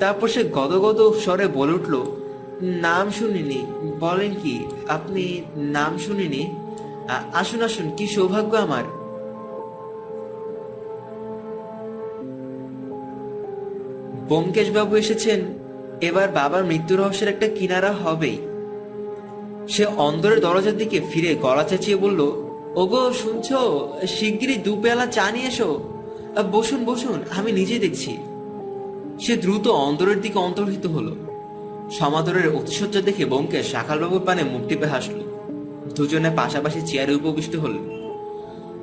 [0.00, 1.94] তারপর সে গদগদ স্বরে বলে উঠল,
[2.86, 3.60] নাম শুনিনি,
[4.04, 4.54] বলেন কি,
[4.96, 5.24] আপনি
[5.76, 6.42] নাম শুনিনি?
[7.40, 8.84] আসুন আসুন, কি সৌভাগ্য আমার?
[14.28, 15.40] ব্যোমকেশ বাবু এসেছেন,
[16.08, 18.38] এবার বাবার মৃত্যু রহস্যের একটা কিনারা হবেই।
[19.74, 22.20] সে অন্দরের দরজার দিকে ফিরে গলা চেঁচিয়ে বলল
[22.74, 23.88] ওগো, শুনছো?
[24.06, 25.80] শিগগিরই দু পেয়ালা চা নিয়ে এসো।
[26.52, 28.18] বসুন বসুন, আমি নিজে দেখছি।
[29.20, 31.16] সে দ্রুত অন্দরের দিকে অন্তর্হিত হলো।
[31.90, 35.18] সমাদরের অতিশয্যা দেখে বোমকে শাখালবাবুর পানে মুখ টিপে হাসল।
[35.94, 37.78] দুজনে পাশাপাশি চেয়ারে উপবিষ্ট হল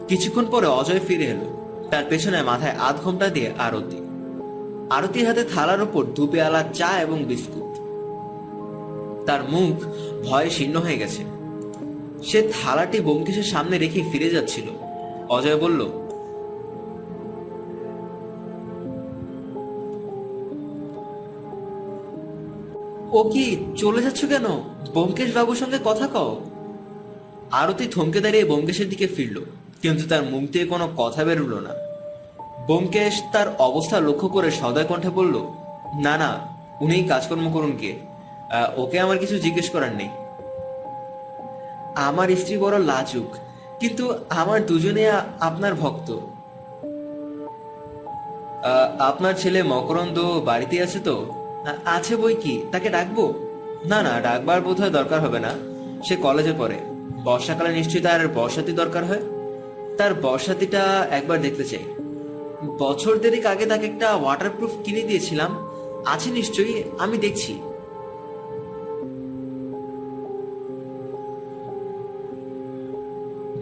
[0.07, 1.47] কিছুক্ষণ পরে অজয় ফিরে এলো।
[1.91, 3.97] তার পেছনে মাথায় আধ ঘণ্টা দিয়ে আরতি।
[4.89, 7.73] আরতির হাতে থালার উপর দু পেয়ালা চা এবং বিস্কুট।
[9.25, 9.75] তার মুখ
[10.29, 11.34] ভয়ে শীর্ণ হয়ে গেছে।
[12.27, 14.67] সে থালাটি বোমকেশের সামনে রেখে ফিরে যাচ্ছিল।
[15.35, 15.81] অজয় বলল,
[23.17, 23.45] ও কি
[23.81, 24.47] চলে যাচ্ছ কেন?
[24.95, 26.33] বোমকেশ বাবুর সঙ্গে কথা কও।
[27.61, 29.37] আরতি থমকে দাঁড়িয়ে বোমকেশের দিকে ফিরল,
[29.83, 31.73] কিন্তু তার মুখ দিয়ে কোনো কথা বেরুলো না।
[32.67, 35.35] বোমকেশ তার অবস্থা লক্ষ্য করে সদয় কণ্ঠে বলল,
[36.05, 36.31] না না,
[36.83, 37.91] উনিই কাজকর্ম করুন কে
[38.81, 40.11] ওকে আমার কিছু জিজ্ঞেস করার নেই।
[41.95, 43.29] আমার স্ত্রী বড় লাজুক,
[43.79, 45.03] কিন্তু আমার দুজনে
[45.39, 46.09] আপনার ভক্ত।
[48.99, 50.17] আপনার ছেলে মকরন্দ
[50.49, 51.15] বাড়িতে আছে তো?
[51.85, 52.53] আছে বই কি?
[52.71, 53.23] তাকে ডাকবো?
[53.85, 55.51] না না, ডাকবার বোধহয় দরকার হবে না।
[56.05, 56.77] সে কলেজে পড়ে।
[57.23, 59.23] বর্ষাকালে নিশ্চয়ই তার বর্ষাতি দরকার হয়।
[59.97, 60.83] তার বর্ষাতিটা
[61.17, 61.85] একবার দেখতে চাই।
[62.81, 65.51] বছর দেড়েক আগে তাকে একটা ওয়াটারপ্রুফ কিনে দিয়েছিলাম।
[66.13, 67.53] আছে নিশ্চয়ই, আমি দেখছি।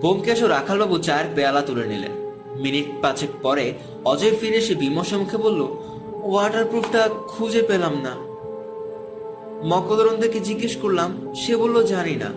[0.04, 2.12] বোমকেশ ও রাখালবাবু চায়ের পেয়ালা তুলে নিলেন।
[2.60, 3.74] মিনিট পাঁচেক পরে
[4.06, 5.62] অজয় ফিরে এসে বিমর্ষ মুখে বলল
[6.24, 8.16] ওয়াটারপ্রুফটা খুঁজে পেলাম না।
[9.68, 12.30] মকদরন্দকে জিজ্ঞেস করলাম, সে বলল, জানি না।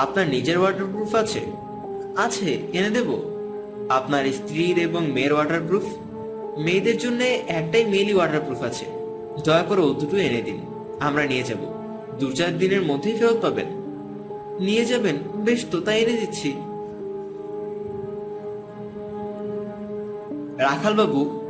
[0.00, 1.40] আপনার নিজের ওয়াটারপ্রুফ আছে?
[2.16, 3.18] আছে, এনে দেব।
[3.88, 5.82] আপনার স্ত্রীর এবং মেয়ের ওয়াটারপ্রুফ
[6.58, 8.84] মেয়েদের জন্য একটাই মেলই ওয়াটারপ্রুফ আছে।
[9.44, 10.60] দয়া করে ও দুটো এনে দিন।
[11.00, 11.58] আমরা নিয়ে যাব।
[12.18, 13.79] দু চার দিনের মধ্যেই ফেরত পাবেন।
[14.60, 16.50] নিয়ে যাবেন। বেশ তো, তাই এনে দিচ্ছি।
[20.58, 21.40] রাখালবাবু,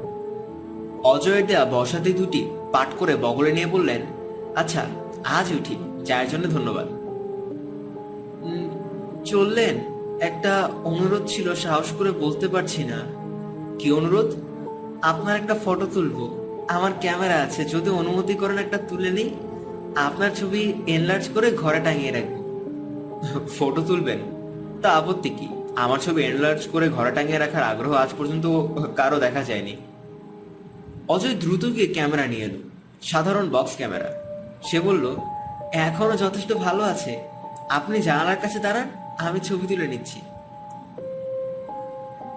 [1.05, 4.01] অজয়ের দেয়া বসাতে দুটি পাঠ করে বগলে নিয়ে বললেন
[4.57, 4.83] আচ্ছা
[5.25, 6.87] আজ উঠি চায়ের জন্য ধন্যবাদ।
[9.25, 9.77] চললেন।
[10.21, 12.99] একটা অনুরোধ ছিল, সাহস করে বলতে পারছি না।
[13.79, 14.31] কি অনুরোধ?
[15.03, 16.25] আপনার একটা ফটো তুলবো।
[16.69, 19.31] আমার ক্যামেরা আছে, যদি অনুমতি করেন একটা তুলে নিই।
[19.97, 22.40] আপনার ছবি এনলার্জ করে ঘরে টাঙিয়ে রাখব।
[23.59, 24.19] ফটো তুলবেন?
[24.83, 25.49] তা আপত্তি কি?
[25.77, 28.47] আমার ছবি এনলার্জ করে ঘরে টাঙিয়ে রাখার আগ্রহ আজ পর্যন্ত
[28.97, 29.77] কারও দেখা যায়নি।
[31.09, 32.59] অজয় দ্রুত গিয়ে ক্যামেরা নিয়ে এলো।
[33.03, 34.11] সাধারণ বক্স ক্যামেরা।
[34.63, 35.17] সে বলল,
[35.73, 37.21] এখনও যথেষ্ট ভালো আছে।
[37.69, 40.21] আপনি জানালার কাছে দাঁড়ান, আমি ছবি তুলে নিচ্ছি।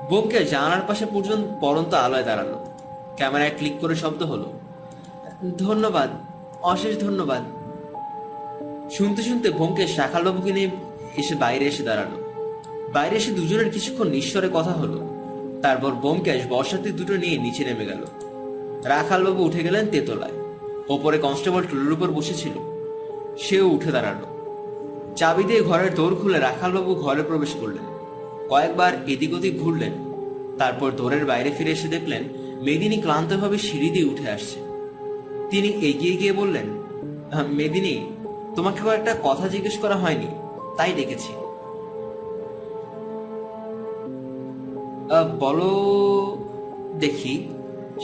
[0.10, 2.52] বোমকে জানালার পাশে পর্যন্ত পরন্ত আলোয় দাঁড়াল।
[3.16, 4.48] ক্যামেরায় ক্লিক করে শব্দ হলো,
[5.58, 6.10] ধন্যবাদ,
[6.64, 7.44] অশেষ ধন্যবাদ।
[8.92, 10.70] শুনতে শুনতে বোমকে শাখালবাবুকে নিয়ে
[11.18, 12.06] এসে বাইরে এসে দাঁড়াল।
[12.94, 15.08] বাইরে এসে দুজনের কিছুক্ষণ নিঃস্বরে কথা হলো।
[15.62, 18.06] তারপর বোমকেশ বর্ষাতে দুটো নিয়ে নিচে নেমে গেল।
[18.84, 20.32] রাখালবাবু উঠে গেলেন তেতলায়।
[20.90, 22.52] ওপরে কনস্টেবল টুলের উপর বসেছিল।
[23.38, 24.16] সেও উঠে দাঁড়াল।
[25.16, 27.84] চাবি দিয়ে ঘরের দৌড় খুলে রাখালবাবু ঘরে প্রবেশ করলেন।
[28.50, 29.92] কয়েকবার এদিক ওদিক ঘুরলেন।
[30.58, 32.24] তারপর দৌড়ের বাইরে ফিরে এসে দেখলেন
[32.62, 34.60] মেদিনী ক্লান্তভাবে সিঁড়ি দিয়ে উঠে আসছে।
[35.50, 36.66] তিনি এগিয়ে গিয়ে বললেন
[37.48, 38.13] মেদিনী
[38.56, 40.30] তোমাকে কয়েকটা কথা জিজ্ঞেস করা হয়নি,
[40.78, 41.32] তাই ডেকেছি।
[45.44, 45.72] বলো,
[47.04, 47.34] দেখি,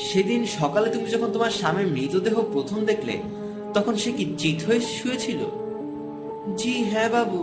[0.08, 3.16] সেদিন সকালে তুমি যখন তোমার স্বামীর মৃতদেহ প্রথম দেখলে,
[3.76, 5.42] তখন সে কি চিত হয়ে শুয়েছিল?
[6.60, 7.42] জি হ্যাঁ বাবু।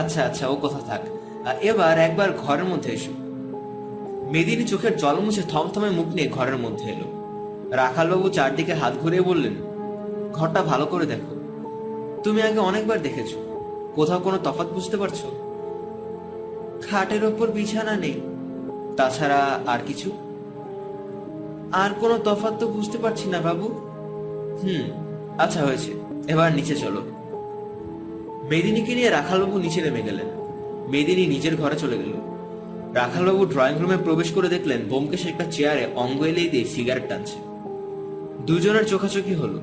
[0.00, 1.02] আচ্ছা আচ্ছা ও কথা থাক।
[1.70, 3.14] এবার একবার ঘরের মধ্যে এসো।
[4.32, 7.08] মেদিনী চোখের জল মুছে থমথমে মুখ নিয়ে ঘরের মধ্যে এলো।
[7.80, 9.54] রাখালবাবু চারদিকে হাত ঘুরিয়ে বললেন,
[10.36, 11.33] ঘরটা ভালো করে দেখো।
[12.24, 13.34] তুমি আগে অনেকবার দেখেছ।
[13.94, 15.22] কোথাও কোনো তফাৎ বুঝতে পারছ?
[16.86, 18.20] খাটের ওপর বিছানা নেই।
[18.96, 20.10] তাছাড়া আর কিছু?
[21.72, 23.68] আর কোনো তফাৎ তো বুঝতে পারছি না, বাবু।
[24.62, 24.90] হুম
[25.38, 25.92] আচ্ছা হয়েছে।
[26.28, 27.02] এবার নিচে চলো।
[28.50, 30.26] মেদিনীকে নিয়ে রাখালবাবু নিচে নেমে গেলেন।
[30.90, 32.12] মেদিনী নিজের ঘরে চলে গেল।
[32.94, 37.36] রাখালবাবু ড্রয়িং রুমে প্রবেশ করে দেখলেন বোমকেশ একটা চেয়ারে অঙ্গ এলেই দিয়ে সিগারেট টানছে।
[38.46, 39.60] দুজনের চোখাচোখি হলো।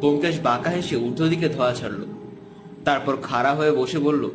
[0.00, 2.04] বোমকেশ বাঁকা হেসে ঊর্ধ্ব দিকে ধোয়া ছাড়ল।
[2.84, 4.30] তারপর খাড়া হয়ে বসে বলল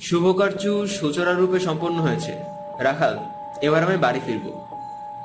[0.00, 2.32] শুভ কার্য সুচরা রূপে সম্পন্ন হয়েছে।
[2.78, 3.18] রাখাল,
[3.62, 4.66] এবার আমি বাড়ি ফিরব।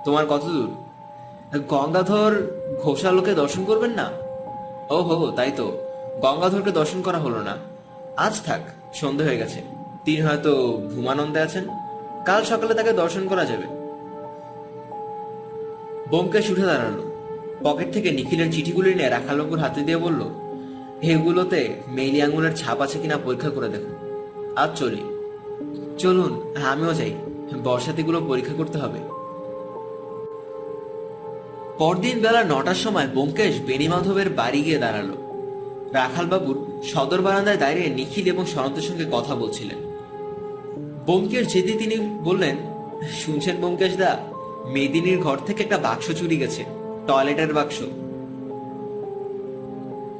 [0.05, 0.69] তোমার কত দূর?
[1.67, 2.51] গঙ্গাধর
[2.83, 4.11] ঘোষালোকে দর্শন করবেন না?
[4.89, 5.77] ও হো তাই তো।
[6.21, 7.57] গঙ্গাধরকে দর্শন করা হলো না।
[8.17, 8.61] আজ থাক,
[8.93, 9.61] সন্ধে হয়ে গেছে।
[10.05, 11.67] তিনি হয়তো ঘুমানন্দে আছেন।
[12.25, 13.63] কাল সকালে তাকে দর্শন করা যাবে।
[16.09, 17.16] বোমকেশ উঠে দাঁড়াল।
[17.63, 20.21] পকেট থেকে নিখিলের চিঠিগুলি নিয়ে রাখালবাবুর হাতে দিয়ে বলল
[21.01, 23.93] এগুলোতে মেইলি আঙুলের ছাপ আছে কিনা পরীক্ষা করে দেখুন
[24.55, 25.03] আজ চলি।
[25.97, 27.13] চলুন, আমিও যাই।
[27.63, 28.99] বর্ষাতিগুলো পরীক্ষা করতে হবে।
[31.77, 35.09] পরদিন বেলা নটার সময় বোমকেশ বেণীমাধবের বাড়ি গিয়ে দাঁড়াল।
[35.93, 39.77] রাখালবাবুর সদর বারান্দায় দাঁড়িয়ে নিখিল এবং সনতের সঙ্গে কথা বলছিলেন।
[41.05, 42.55] বোমকেশ যেতে তিনি বললেন,
[43.25, 44.17] শুনছেন বোমকেশ দা,
[44.67, 46.76] মেদিনীর ঘর থেকে একটা বাক্স চুরি গেছে।
[47.07, 47.77] টয়লেটের বাক্স।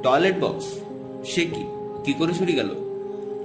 [0.02, 0.66] Toilet box?
[1.24, 1.64] সে কি?
[2.04, 2.70] কি করে চুরি গেল?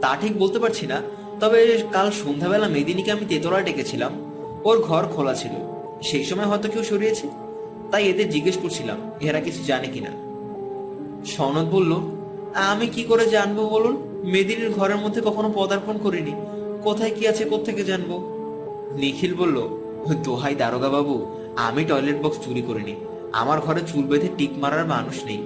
[0.02, 1.02] তা ঠিক বলতে পারছি না,
[1.40, 4.12] তবে কাল সন্ধ্যাবেলা মেদিনীকে আমি তেতলায় ডেকেছিলাম।
[4.64, 5.52] ওর ঘর খোলা ছিল।
[6.02, 7.28] সেই সময় হয়তো কেউ সরিয়েছে।
[7.92, 10.12] তাই এদের জিজ্ঞেস করছিলাম, এরা কিছু জানে কিনা।
[11.26, 11.92] সনদ বলল,
[12.56, 13.96] আমি কি করে জানব বলুন?
[14.24, 16.34] মেদিনীর ঘরের মধ্যে কখনো পদার্পণ করিনি।
[16.84, 18.12] কোথায় কি আছে, কোত্থেকে জানব?
[18.96, 19.58] নিখিল বলল,
[20.24, 21.26] দোহাই দারোগা বাবু
[21.56, 22.96] আমি টয়লেট বক্স চুরি করিনি।
[23.34, 25.42] আমার ঘরে চুল বেঁধে টিক মারার মানুষ নেই।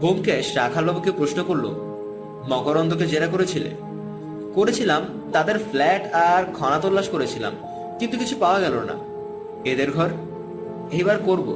[0.00, 1.66] বোমকেশ রাখালবাবুকে প্রশ্ন করল,
[2.48, 3.70] মকরন্দকে জেরা করেছিলে?
[4.54, 7.52] করেছিলাম, তাদের ফ্ল্যাট আর খনা তল্লাশ করেছিলাম,
[7.98, 8.94] কিন্তু কিছু পাওয়া গেল না।
[9.64, 10.10] এদের ঘর?
[10.92, 11.48] এবার করব।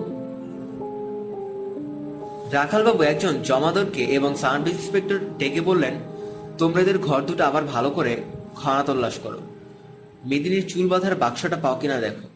[2.53, 5.95] রাখালবাবু একজন জমাদরকে এবং সাউন্ড ইন্সপেক্টর ডেকে বললেন,
[6.59, 8.23] তোমরা এদের ঘর দুটো আবার ভালো করে
[8.55, 9.41] খনা তল্লাশ করো।
[10.25, 12.30] মেদিনীর চুল বাঁধার বাক্সটা পাও কিনা দেখো।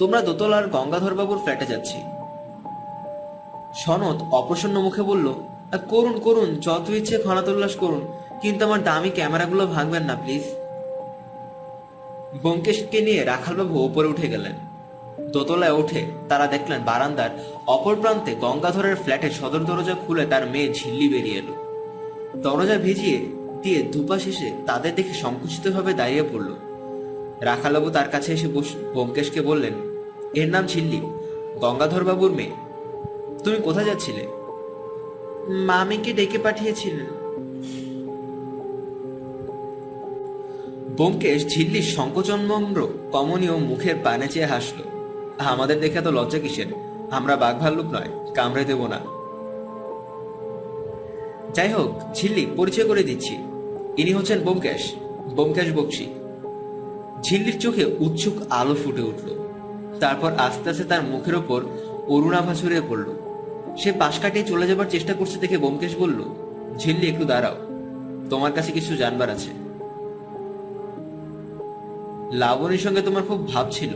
[0.00, 1.98] তোমরা দোতলার গঙ্গাধর বাবুর ফ্ল্যাটে যাচ্ছি।
[3.74, 5.28] সনদ অপ্রসন্ন মুখে বলল
[5.72, 8.06] "আহ, করুন করুন যত ইচ্ছে খনা তল্লাশ করুন
[8.42, 10.42] কিন্তু আমার দামি ক্যামেরাগুলো ভাঙবেন না প্লিজ।
[12.40, 14.52] ব্যোমকেশকে নিয়ে রাখালবাবু ওপরে উঠে গেলেন।
[15.32, 17.30] দোতলায় উঠে তারা দেখলেন বারান্দার
[17.66, 21.54] অপর প্রান্তে গঙ্গাধরের ফ্ল্যাটের সদর দরজা খুলে তার মেয়ে ঝিল্লি বেরিয়ে এলো।
[22.42, 23.26] দরজা ভিজিয়ে
[23.62, 26.54] দিয়ে দুপাশ এসে তাদের দেখে সংকুচিতভাবে দাঁড়িয়ে পড়ল।
[27.40, 29.89] রাখালবাবু তার কাছে এসে বস ব্যোমকেশকে বললেন
[30.34, 31.00] এর নাম ঝিল্লি
[31.60, 32.50] গঙ্গাধর বাবুর মেয়ে।
[33.44, 34.26] তুমি কোথায় যাচ্ছিলে?
[35.48, 37.06] মামিকে ডেকে পাঠিয়েছিলেন।
[40.96, 44.82] ব্যোমকেশ ঝিল্লির সংকোচনম্র কমনীয় মুখের পানে চেয়ে হাসল
[45.38, 46.66] আমাদের দেখে তো লজ্জা কিসের?
[47.10, 49.00] আমরা বাঘ ভাল্লুক নয় কামড়ে দেব না।
[51.54, 53.34] যাই হোক ঝিল্লি পরিচয় করে দিচ্ছি।
[53.96, 54.92] ইনি হচ্ছেন ব্যোমকেশ
[55.34, 56.06] ব্যোমকেশ বক্সি।
[57.22, 59.39] ঝিল্লির চোখে উৎসুক আলো ফুটে উঠল।
[60.00, 61.64] তারপর আস্তে আস্তে তার মুখের ওপর
[62.08, 63.04] অরুণাভা ছড়িয়ে পড়ল।
[63.76, 66.24] সে পাশ কাটিয়ে চলে যাবার চেষ্টা করছে দেখে ব্যোমকেশ বলল,
[66.78, 67.54] ঝিল্লি, একটু দাঁড়াও।
[68.30, 69.50] তোমার কাছে কিছু জানবার আছে।
[72.32, 73.90] লাবণীর সঙ্গে তোমার খুব ভাব ছিল।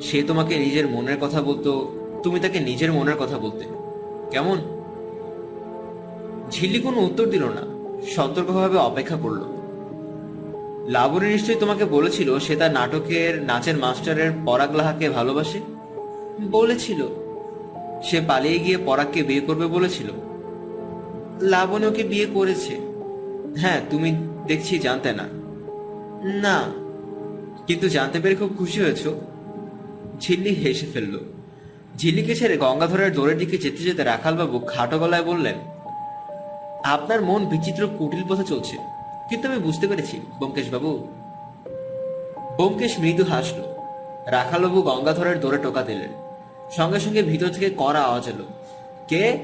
[0.00, 1.88] সে তোমাকে নিজের মনের কথা বলতো,
[2.22, 3.64] তুমি তাকে নিজের মনের কথা বলতে।
[4.30, 4.58] কেমন?
[6.50, 9.57] ঝিল্লি কোনো উত্তর দিল না। সতর্কভাবে অপেক্ষা করল।
[10.88, 15.60] লাবণী নিশ্চয়ই তোমাকে বলেছিল সে তার নাটকের নাচের মাস্টারের পরাগলাহাকে ভালোবাসে?
[16.50, 17.06] বলেছিল।
[18.02, 20.06] সে পালিয়ে গিয়ে পরাগকে বিয়ে করবে বলেছিল।
[21.40, 22.80] লাবণী ওকে বিয়ে করেছে।
[23.56, 25.24] হ্যাঁ তুমি দেখছি জানতে না।
[26.24, 26.62] না।
[27.66, 29.08] কিন্তু জানতে পেরে খুব খুশি হয়েছ।
[30.20, 31.18] ঝিল্লি হেসে ফেলল।
[31.96, 35.54] ঝিল্লিকে ছেড়ে গঙ্গাধরের দৌড়ের দিকে যেতে যেতে রাখালবাবু খাটো গলায় বললেন
[36.84, 38.97] আপনার মন বিচিত্র কুটিল পথে চলছে।
[39.28, 40.20] কিন্তু আমি বুঝতে পেরেছি
[40.70, 41.08] বাবু
[42.56, 43.60] ব্যোমকেশ মৃদু হাসল।
[44.26, 46.12] রাখালবাবু গঙ্গাধরের দৌড়ে টোকা দিলেন।
[46.76, 48.44] সঙ্গে সঙ্গে ভিতর থেকে কড়া আওয়াজ এলো।
[49.08, 49.38] কে?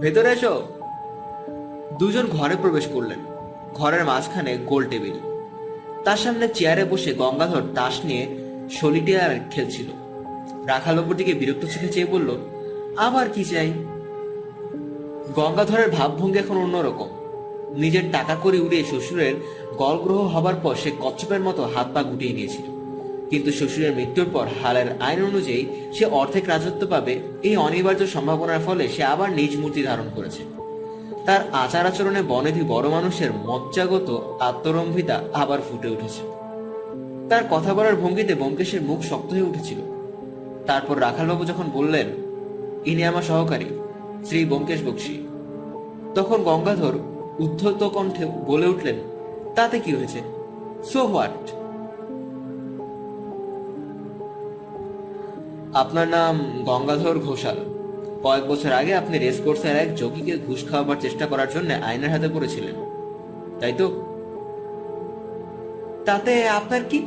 [0.00, 0.68] ভেতরে এসো।
[1.98, 3.18] দুজন ঘরে প্রবেশ করলেন।
[3.74, 5.18] ঘরের মাঝখানে গোল টেবিল।
[6.04, 8.36] তার সামনে চেয়ারে বসে গঙ্গাধর তাস নিয়ে
[8.70, 9.88] সলিটিয়ার খেলছিল।
[10.66, 12.30] রাখালবাবুর দিকে বিরক্ত চোখে চেয়ে বলল,
[12.96, 13.72] আবার কি চাই?
[15.34, 17.08] গঙ্গাধরের ভাবভঙ্গি এখন অন্যরকম।
[17.76, 19.34] নিজের টাকা করে উড়িয়ে শ্বশুরের
[19.76, 22.64] গলগ্রহ হবার পর সে কচ্ছপের মতো হাত পা গুটিয়ে নিয়েছিল।
[23.30, 28.88] কিন্তু শ্বশুরের মৃত্যুর পর হালের আইন অনুযায়ী সে অর্ধেক রাজত্ব পাবে এই অনিবার্য সম্ভাবনার ফলে
[28.88, 30.42] সে আবার নিজ মূর্তি ধারণ করেছে।
[31.26, 36.22] তার আচার আচরণে বনেদি বড় মানুষের মজ্জাগত আত্মরম্ভিতা আবার ফুটে উঠেছে।
[37.28, 39.78] তার কথা বলার ভঙ্গিতে ব্যোমকেশের মুখ শক্ত হয়ে উঠেছিল।
[40.66, 42.06] তারপর রাখালবাবু যখন বললেন,
[42.84, 43.64] ইনি আমার সহকারী,
[44.26, 45.26] শ্রী ব্যোমকেশ বক্সী।
[46.14, 46.92] তখন গঙ্গাধর
[47.40, 48.96] উদ্ধত কণ্ঠে বলে উঠলেন,
[49.54, 50.20] তাতে কি হয়েছে?
[50.84, 51.50] সো হোয়াট
[55.74, 57.58] আপনার নাম গঙ্গাধর ঘোষাল।
[58.22, 62.28] কয়েক বছর আগে আপনি রেস কোর্সের এক যোগীকে ঘুষ খাওয়াবার চেষ্টা করার জন্য আইনের হাতে
[62.28, 62.76] পড়েছিলেন।
[63.60, 63.86] তাই তো?
[66.04, 67.00] তাতে আপনার কি?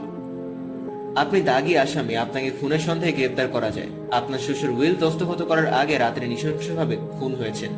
[1.15, 5.97] আপনি দাগি আসামি। আপনাকে খুনের সন্দেহে গ্রেপ্তার করা যায়। আপনার শ্বশুর উইল দস্তখত করার আগে
[5.97, 7.71] রাত্রে নৃশংসভাবে খুন হয়েছেন।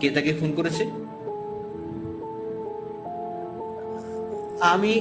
[0.00, 0.84] কে তাকে খুন করেছে?
[4.60, 4.92] আমি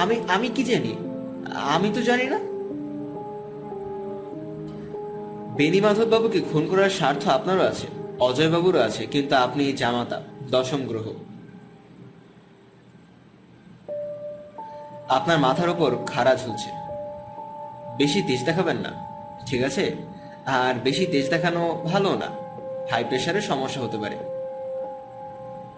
[0.00, 0.92] আমি আমি কি জানি?
[1.74, 2.38] আমি তো জানি না।
[5.56, 7.86] বেনি মাধব বাবুকে খুন করার স্বার্থ আপনারও আছে
[8.26, 10.18] অজয় বাবুরও আছে, কিন্তু আপনি জামাতা,
[10.54, 11.06] দশম গ্রহ।
[15.08, 16.70] আপনার মাথার ওপর খাড়া ঝুলছে।
[18.00, 18.92] বেশি তেজ দেখাবেন না,
[19.48, 19.84] ঠিক আছে?
[20.58, 22.28] আর বেশি তেজ দেখানো ভালো না
[22.90, 24.16] হাই প্রেশারের সমস্যা হতে পারে।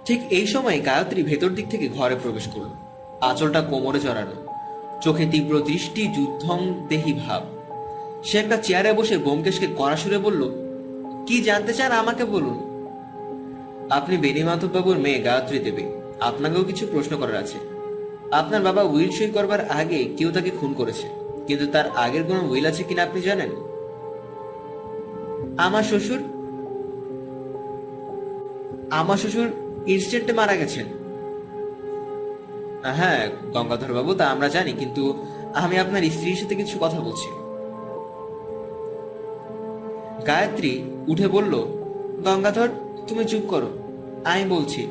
[0.07, 2.71] ঠিক এই সময় গায়ত্রী ভেতর দিক থেকে ঘরে প্রবেশ করল।
[3.29, 4.37] আঁচলটা কোমরে জড়ানো।
[5.05, 6.59] চোখে তীব্র দৃষ্টি, যুদ্ধং
[6.91, 7.43] দেহি ভাব।
[8.29, 10.43] সে একটা চেয়ারে বসে ব্যোমকেশকে কড়া সুরে বলল,
[11.27, 12.57] কি জানতে চান আমাকে বলুন?
[13.99, 15.85] আপনি বেনি মাধব বাবুর মেয়ে গায়ত্রী দেবী।
[16.29, 17.59] আপনাকেও কিছু প্রশ্ন করার আছে।
[18.41, 21.07] আপনার বাবা উইল সই করবার আগে কেউ তাকে খুন করেছে,
[21.47, 23.51] কিন্তু তার আগের কোনো উইল আছে কিনা আপনি জানেন?
[25.67, 26.21] আমার শ্বশুর?
[29.01, 29.49] আমার শ্বশুর
[29.87, 30.87] ইনস্ট্যান্টে মারা গেছেন।
[32.97, 37.29] হ্যাঁ গঙ্গাধর বাবু তা আমরা জানি, কিন্তু আমি আপনার স্ত্রীর সাথে কিছু কথা বলছি।
[40.27, 41.55] গায়ত্রী উঠে বলল,
[42.25, 42.69] গঙ্গাধর,
[43.09, 43.69] তুমি চুপ করো।
[44.25, 44.87] আমি বলছি,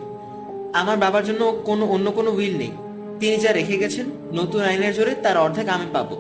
[0.74, 2.72] আমার বাবার জন্য কোনো, অন্য কোনো উইল নেই।
[3.20, 6.16] তিনি যা রেখে গেছেন, নতুন আইনের জোরে তার অর্ধেক আমি পাবো।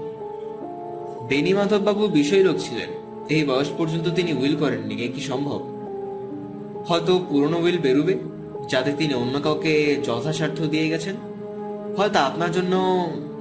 [1.29, 2.89] বেনি মাধব বাবু বিষয় লোক ছিলেন।
[3.29, 5.59] এই বয়স পর্যন্ত তিনি উইল করেননি, এ কি সম্ভব?
[6.87, 8.34] হয়তো পুরনো উইল বেরুবে।
[8.67, 9.73] যাতে তিনি অন্য কাউকে
[10.03, 11.15] যথাসার্থ দিয়ে গেছেন?
[11.97, 12.73] হয়তো আপনার জন্য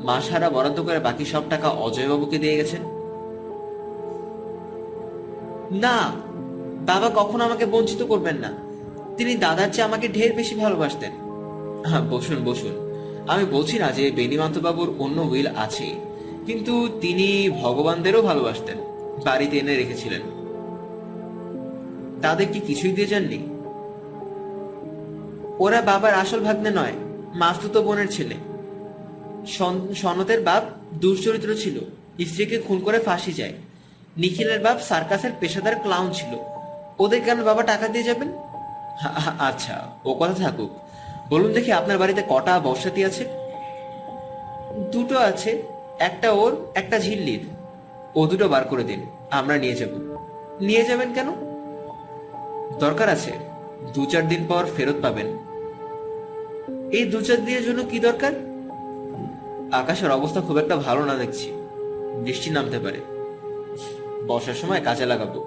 [0.04, 2.82] মাসহারা বরাদ্দ করে বাকি সব টাকা অজয়বাবুকে দিয়ে গেছেন?
[5.80, 5.96] না,
[6.86, 8.50] বাবা কখনো আমাকে বঞ্চিত করবেন না।
[9.16, 11.12] তিনি দাদার চেয়ে আমাকে ঢের বেশি ভালোবাসতেন।
[11.86, 12.74] হ্যাঁ বসুন বসুন।
[13.26, 15.88] আমি বলছি না যে বেনিমান্তবাবুর অন্য উইল আছে,
[16.46, 17.26] কিন্তু তিনি
[17.62, 18.78] ভগবানদেরও ভালোবাসতেন।
[19.24, 20.22] বাড়িতে এনে রেখেছিলেন।
[22.22, 23.40] তাদের কি কিছুই দিয়ে যাননি?
[25.58, 26.92] ওরা বাবার আসল ভাগ্নে নয়
[27.34, 28.34] মাস্তুতো বোনের ছেলে।
[29.46, 30.62] সন- সনতের বাপ
[30.94, 31.78] দুশ্চরিত্র ছিল,
[32.26, 33.52] স্ত্রীকে খুন করে ফাঁসি যায়।
[34.16, 36.38] নিখিলের বাপ সার্কাসের পেশাদার ক্লাউন ছিল।
[36.98, 38.28] ওদের কেন বাবা টাকা দিয়ে যাবেন?
[39.38, 40.70] আচ্ছা ও কথা থাকুক।
[41.30, 43.24] বলুন দেখি আপনার বাড়িতে কটা বর্ষাতি আছে?
[44.92, 45.62] দুটো আছে,
[45.98, 47.46] একটা ওর, একটা ঝিল্লির।
[48.14, 49.88] ও দুটো বার করে দিন, আমরা নিয়ে যাব।
[50.60, 51.30] নিয়ে যাবেন কেন?
[52.78, 53.32] দরকার আছে
[53.94, 55.43] দু চার দিন পর ফেরত পাবেন।
[56.94, 58.32] এই দু চার দিনের জন্য কি দরকার?
[59.72, 61.52] আকাশের অবস্থা খুব একটা ভালো না দেখছি।
[62.24, 63.00] বৃষ্টি নামতে পারে।
[64.26, 65.40] বর্ষার সময় কাজে লাগাবো।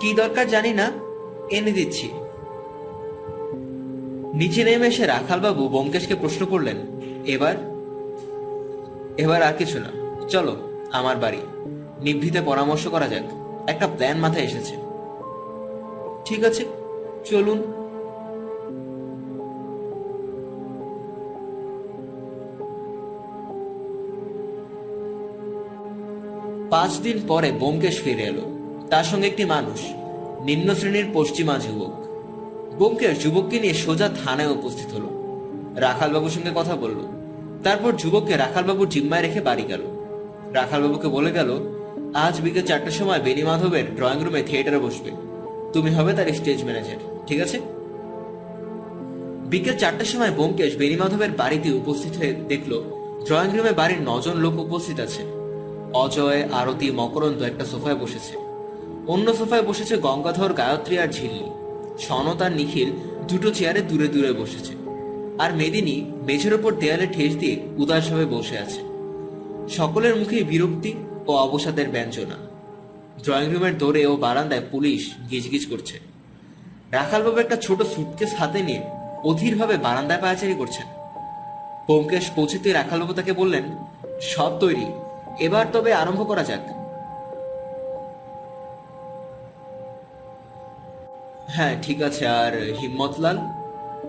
[0.00, 0.92] কি দরকার জানি না,
[1.50, 2.10] এনে দিচ্ছি।
[4.34, 6.76] নিচে নেমে এসে রাখালবাবু ব্যোমকেশকে প্রশ্ন করলেন,
[7.26, 7.54] এবার?
[9.16, 10.56] এবার আর কিছু না। চলো,
[10.92, 11.38] আমার বাড়ি।
[12.00, 13.22] নিভৃতে পরামর্শ করা যাক।
[13.66, 14.76] একটা প্ল্যান মাথায় এসেছে।
[16.24, 16.64] ঠিক আছে,
[17.24, 17.85] চলুন।
[26.76, 28.42] পাঁচ দিন পরে ব্যোমকেশ ফিরে এলো।
[28.90, 29.80] তার সঙ্গে একটি মানুষ,
[30.44, 31.92] নিম্ন শ্রেণির পশ্চিমা যুবক।
[32.76, 35.08] ব্যোমকেশ যুবককে নিয়ে সোজা থানায় উপস্থিত হলো।
[35.76, 36.94] রাখালবাবুর সঙ্গে কথা বলল।
[37.64, 39.80] তারপর যুবককে রাখালবাবুর জিম্মায় রেখে বাড়ি গেল।
[40.52, 41.58] রাখালবাবুকে বলে গেল,
[42.14, 45.10] আজ বিকেল চারটার সময় বেনি মাধবের ড্রয়িং রুমে থিয়েটারে বসবে।
[45.72, 47.60] তুমি হবে তার স্টেজ ম্যানেজার ঠিক আছে?
[49.46, 52.82] বিকেল চারটার সময় ব্যোমকেশ বেনি মাধবের বাড়িতে উপস্থিত হয়ে দেখল
[53.26, 55.45] ড্রয়িং রুমে বাড়ির নজন লোক উপস্থিত আছে।
[55.92, 58.36] অজয়, আরতি, মকরন্দ একটা সোফায় বসেছে।
[59.06, 61.50] অন্য সোফায় বসেছে গঙ্গাধর, গায়ত্রী আর ঝিল্লি।
[61.98, 62.90] সনত আর নিখিল
[63.28, 64.74] দুটো চেয়ারে দূরে দূরে বসেছে।
[65.38, 68.80] আর মেদিনী মেঝের ওপর দেয়ালে ঠেস দিয়ে উদাসভাবে বসে আছে।
[69.68, 70.94] সকলের মুখে বিরক্তি
[71.26, 72.36] ও অবসাদের ব্যঞ্জনা।
[73.24, 76.00] ড্রয়িং রুমের দৌড়ে ও বারান্দায় পুলিশ গিজগিজ করছে।
[76.90, 78.80] রাখালবাবু একটা ছোট সুটকেস হাতে নিয়ে
[79.24, 80.86] অধীরভাবে বারান্দায় পায়াচারি করছেন।
[81.86, 83.64] ব্যোমকেশ পৌঁছতে রাখালবাবু তাকে বললেন,
[84.22, 84.86] সব তৈরি
[85.40, 86.60] এবার তবে আরম্ভ করা যাক।
[91.48, 93.38] হ্যাঁ ঠিক আছে আর হিম্মতলাল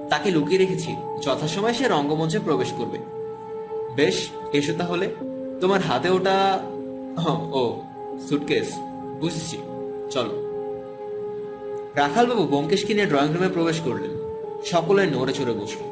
[0.09, 2.97] তাকে লুকিয়ে রেখেছি। যথাসময় সে রঙ্গমঞ্চে প্রবেশ করবে।
[3.95, 5.15] বেশ এসো তাহলে।
[5.61, 6.59] তোমার হাতে ওটা
[7.17, 7.81] হ্যাঁ, ও
[8.29, 8.75] সুটকেস
[9.19, 9.57] বুঝেছি।
[10.11, 10.47] চলো।
[11.95, 14.11] রাখালবাবু ব্যোমকেশকে নিয়ে ড্রয়িং রুমে প্রবেশ করলেন।
[14.65, 15.83] সকলে নড়ে চড়ে বসল।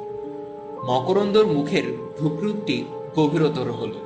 [0.85, 4.04] মকরন্দর মুখের ভ্রুকুটি গভীরতর হলো।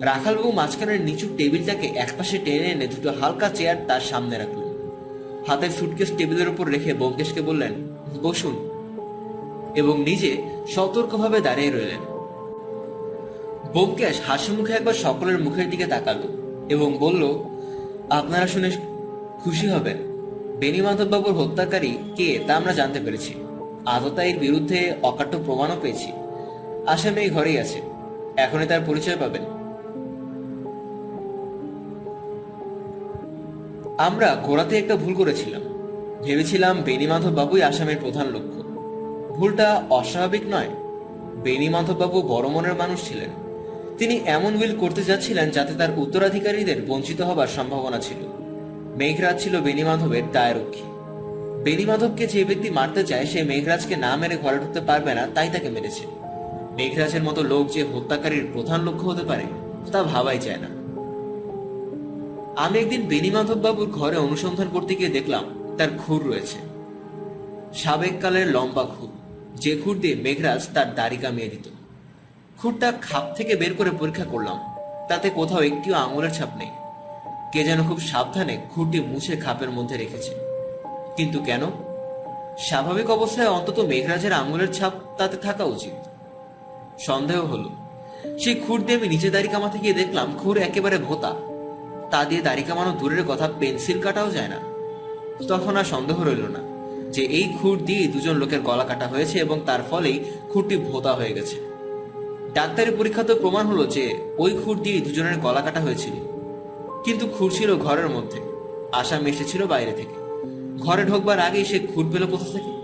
[0.00, 4.90] রাখালবাবু মাঝখানের নিচু টেবিলটাকে একপাশে টেনে এনে দুটো হালকা চেয়ার তার সামনে রাখলেন।
[5.46, 7.72] হাতের সুটকেস টেবিলের উপর রেখে ব্যোমকেশকে বললেন,
[8.22, 8.70] বসুন।
[9.76, 10.36] এবং নিজে
[10.68, 12.00] সতর্কভাবে দাঁড়িয়ে রইলেন।
[13.72, 17.44] ব্যোমকেশ হাসি মুখে একবার সকলের মুখের দিকে তাকালো এবং বলল,
[18.10, 18.70] আপনারা শুনে
[19.44, 19.96] খুশি হবেন।
[20.58, 23.34] বেনি মাধববাবুর হত্যাকারী কে তা আমরা জানতে পেরেছি।
[23.86, 26.12] আততায়ীর বিরুদ্ধে অকাট্য প্রমাণও পেয়েছি।
[26.86, 27.82] আসামি এই ঘরেই আছে।
[28.36, 29.65] এখনই তার পরিচয় পাবেন।
[33.98, 35.62] আমরা গোড়াতে একটা ভুল করেছিলাম।
[36.24, 38.62] ভেবেছিলাম বেণীমাধব বাবুই আসামের প্রধান লক্ষ্য
[39.34, 40.68] ভুলটা অস্বাভাবিক নয়।
[41.42, 43.28] বেণীমাধব বাবু বড় মনের মানুষ ছিলেন।
[43.98, 48.26] তিনি এমন উইল করতে যাচ্ছিলেন যাতে তার উত্তরাধিকারীদের বঞ্চিত হবার সম্ভাবনা ছিল।
[48.96, 50.82] মেঘরাজ ছিল বেণীমাধবের দায়রক্ষী।
[51.64, 55.68] বেণীমাধবকে যে ব্যক্তি মারতে চায়, সে মেঘরাজকে না মেরে ঘরে ঢুকতে পারবে না, তাই তাকে
[55.68, 56.06] মেরেছে।
[56.76, 59.42] মেঘরাজের মতো লোক যে হত্যাকারীর প্রধান লক্ষ্য হতে পারে,
[59.92, 60.85] তা ভাবাই যায় না।
[62.56, 63.02] আমি একদিন
[63.62, 65.44] বাবুর ঘরে অনুসন্ধান করতে গিয়ে দেখলাম,
[65.78, 66.58] তার খুর রয়েছে।
[67.74, 69.08] সাবেক কালের লম্বা খুর,
[69.54, 71.66] যে খুর দিয়ে মেঘরাজ তার দাড়ি কামিয়ে দিত।
[72.58, 74.58] খুরটা খাপ থেকে বের করে পরীক্ষা করলাম,
[75.08, 76.70] তাতে কোথাও একটিও আঙুলের ছাপ নেই।
[77.52, 80.32] কে যেন খুব সাবধানে খুরটি মুছে খাপের মধ্যে রেখেছে।
[81.16, 81.62] কিন্তু কেন?
[82.58, 85.96] স্বাভাবিক অবস্থায় অন্তত মেঘরাজের আঙুলের ছাপ তাতে থাকা উচিত।
[86.98, 87.70] সন্দেহ হলো,
[88.38, 91.34] সেই খুর দিয়ে আমি নিচে দাড়ি কামাতে গিয়ে দেখলাম খুর একেবারে ভোতা।
[92.10, 94.60] তা দিয়ে দাড়ি কামানো দূরের কথা পেন্সিল কাটাও যায় না।
[95.48, 96.58] তখন আর সন্দেহ রইল না
[97.10, 101.32] যে এই খুর দিয়ে দুজন লোকের গলা কাটা হয়েছে এবং তার ফলেই খুরটি ভোতা হয়ে
[101.32, 101.56] গেছে।
[102.54, 106.12] ডাক্তারি পরীক্ষাতে প্রমাণ হলো যে ওই খুর দিয়ে দুজনের গলা কাটা হয়েছিল।
[107.04, 108.40] কিন্তু খুর ছিল ঘরের মধ্যে,
[108.92, 110.16] আসাম এসেছিল বাইরে থেকে।
[110.78, 112.76] ঘরে ঢোকবার আগেই সে খুর পেল কোথা থেকে?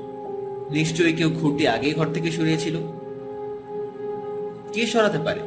[0.71, 2.77] নিশ্চয়ই কেউ খুরটি আগেই ঘর থেকে সরিয়েছিল।
[4.73, 5.41] কে সরাতে পারে?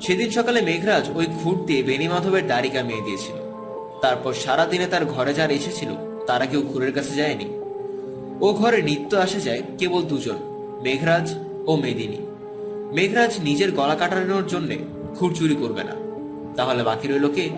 [0.00, 3.36] সেদিন সকালে মেঘরাজ ওই খুঁট দিয়ে বেণী মাধবের দাড়ি কামিয়ে দিয়েছিল।
[4.02, 5.88] তারপর সারা দিনে তার ঘরে যারা এসেছিল,
[6.26, 7.44] তারা কেউ খুরের কাছে যায়নি।
[8.40, 10.36] ও ঘরে নিত্য আসে যায় কেবল দুজন,
[10.82, 11.34] মেঘরাজ
[11.66, 12.18] ও মেদিনী।
[12.92, 14.74] মেঘরাজ নিজের গলা কাটানোর জন্য
[15.18, 15.92] খুর চুরি করবে না।
[16.56, 17.50] তাহলে বাকি রইল কে?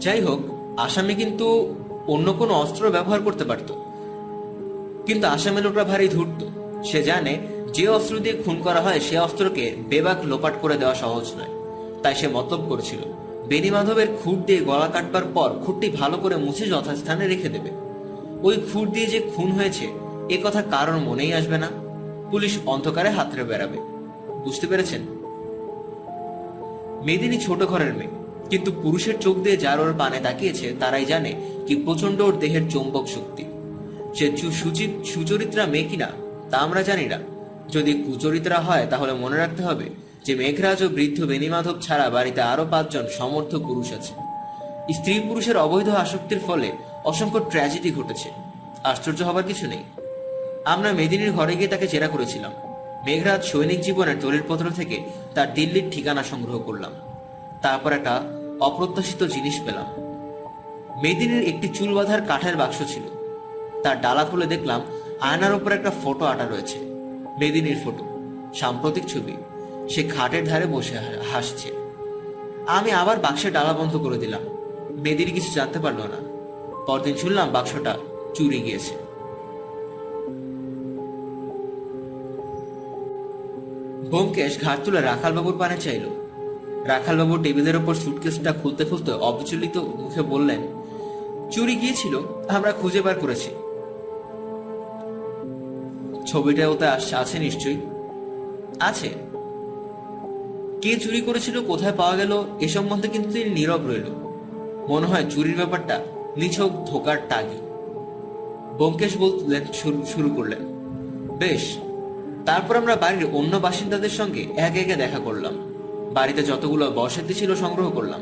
[0.00, 0.40] যাই হোক,
[0.76, 1.74] আসামি কিন্তু
[2.06, 3.72] অন্য কোনো অস্ত্র ব্যবহার করতে পারত।
[5.06, 6.44] কিন্তু আসামের লোকরা ভারী ধূর্ত।
[6.84, 7.38] সে জানে
[7.74, 11.52] যে অস্ত্র দিয়ে খুন করা হয়, সে অস্ত্রকে বেবাক লোপাট করে দেওয়া সহজ নয়।
[12.02, 13.02] তাই সে মতলব করেছিল
[13.50, 17.70] বেনি মাধবের খুঁট দিয়ে গলা কাটবার পর খুঁটটি ভালো করে মুছে যথাস্থানে রেখে দেবে।
[18.46, 19.86] ওই খুঁট দিয়ে যে খুন হয়েছে,
[20.34, 21.68] এ কথা কারোর মনেই আসবে না।
[22.30, 23.78] পুলিশ অন্ধকারে হাতড়ে বেড়াবে।
[24.44, 25.02] বুঝতে পেরেছেন?
[27.06, 28.14] মেদিনী ছোট ঘরের মেয়ে,
[28.50, 31.30] কিন্তু পুরুষের চোখ দিয়ে যার ওর পানে তাকিয়েছে, তারাই জানে
[31.66, 33.44] কি প্রচণ্ড ওর দেহের চৌম্বক শক্তি।
[34.16, 34.26] সে
[34.60, 36.08] সুচিত সুচরিত্রা মেয়ে কিনা,
[36.50, 37.18] তা আমরা জানি না।
[37.72, 39.84] যদি কুচরিতরা হয়, তাহলে মনে রাখতে হবে
[40.24, 44.14] যে মেঘরাজ ও বৃদ্ধ বেনিমাধব ছাড়া বাড়িতে আরও পাঁচজন সমর্থ পুরুষ আছে।
[44.92, 46.72] স্ত্রী পুরুষের অবৈধ আসক্তির ফলে
[47.04, 48.30] অসংখ্য ট্র্যাজেডি ঘটেছে।
[48.84, 49.84] আশ্চর্য হবার কিছু নেই।
[50.64, 52.52] আমরা মেদিনীর ঘরে গিয়ে তাকে জেরা করেছিলাম।
[53.04, 55.04] মেঘরাজ সৈনিক জীবনের দলিলপত্র থেকে
[55.34, 56.92] তার দিল্লির ঠিকানা সংগ্রহ করলাম।
[57.62, 58.22] তারপর একটা
[58.60, 59.86] অপ্রত্যাশিত জিনিস পেলাম।
[61.02, 63.02] মেদিনীর একটি চুল বাঁধার কাঠের বাক্স ছিল।
[63.82, 64.80] তার ডালা খুলে দেখলাম
[65.20, 66.89] আয়নার উপর একটা ফটো আটা রয়েছে।
[67.38, 68.04] মেদিনীর ফটো,
[68.54, 69.36] সাম্প্রতিক ছবি।
[69.88, 70.94] সে খাটের ধারে বসে
[71.32, 71.68] হাসছে।
[72.66, 74.40] আমি আবার বাক্সের ডালা বন্ধ করে দিলাম।
[74.90, 76.30] মেদিনী কিছু জানতে পারল না।
[76.86, 77.98] পরদিন শুনলাম বাক্সটা
[78.34, 78.94] চুরি গিয়েছে।
[84.08, 86.02] ব্যোমকেশ ঘাট তুলে রাখালবাবুর পানে চাইল।
[86.84, 90.60] রাখালবাবু টেবিলের ওপর সুটকেসটা খুলতে খুলতে অবিচলিত মুখে বললেন,
[91.50, 93.50] চুরি গিয়েছিল, আমরা খুঁজে বার করেছি।
[96.26, 97.80] ছবিটা ওতে আছে নিশ্চয়ই।
[98.80, 99.14] আছে।
[100.82, 104.04] কে চুরি করেছিল, কোথায় পাওয়া গেল, এ সম্বন্ধে কিন্তু তিনি নীরব রইল।
[104.88, 106.00] মনে হয় চুরির ব্যাপারটা
[106.36, 107.58] নিছক ধোকার টাগি
[108.76, 109.64] ব্যোমকেশ বললেন
[110.04, 110.58] শুরু করলেন।
[111.38, 111.78] বেশ,
[112.46, 115.54] তারপর আমরা বাড়ির অন্য বাসিন্দাদের সঙ্গে একে একে দেখা করলাম।
[116.12, 118.20] বাড়িতে যতগুলো বসাতি ছিল সংগ্রহ করলাম।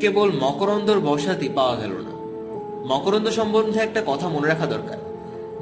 [0.00, 2.10] কেবল মকরন্দর বসাতি পাওয়া গেল না।
[2.94, 5.13] মকরন্দ সম্বন্ধে একটা কথা মনে রাখা দরকার।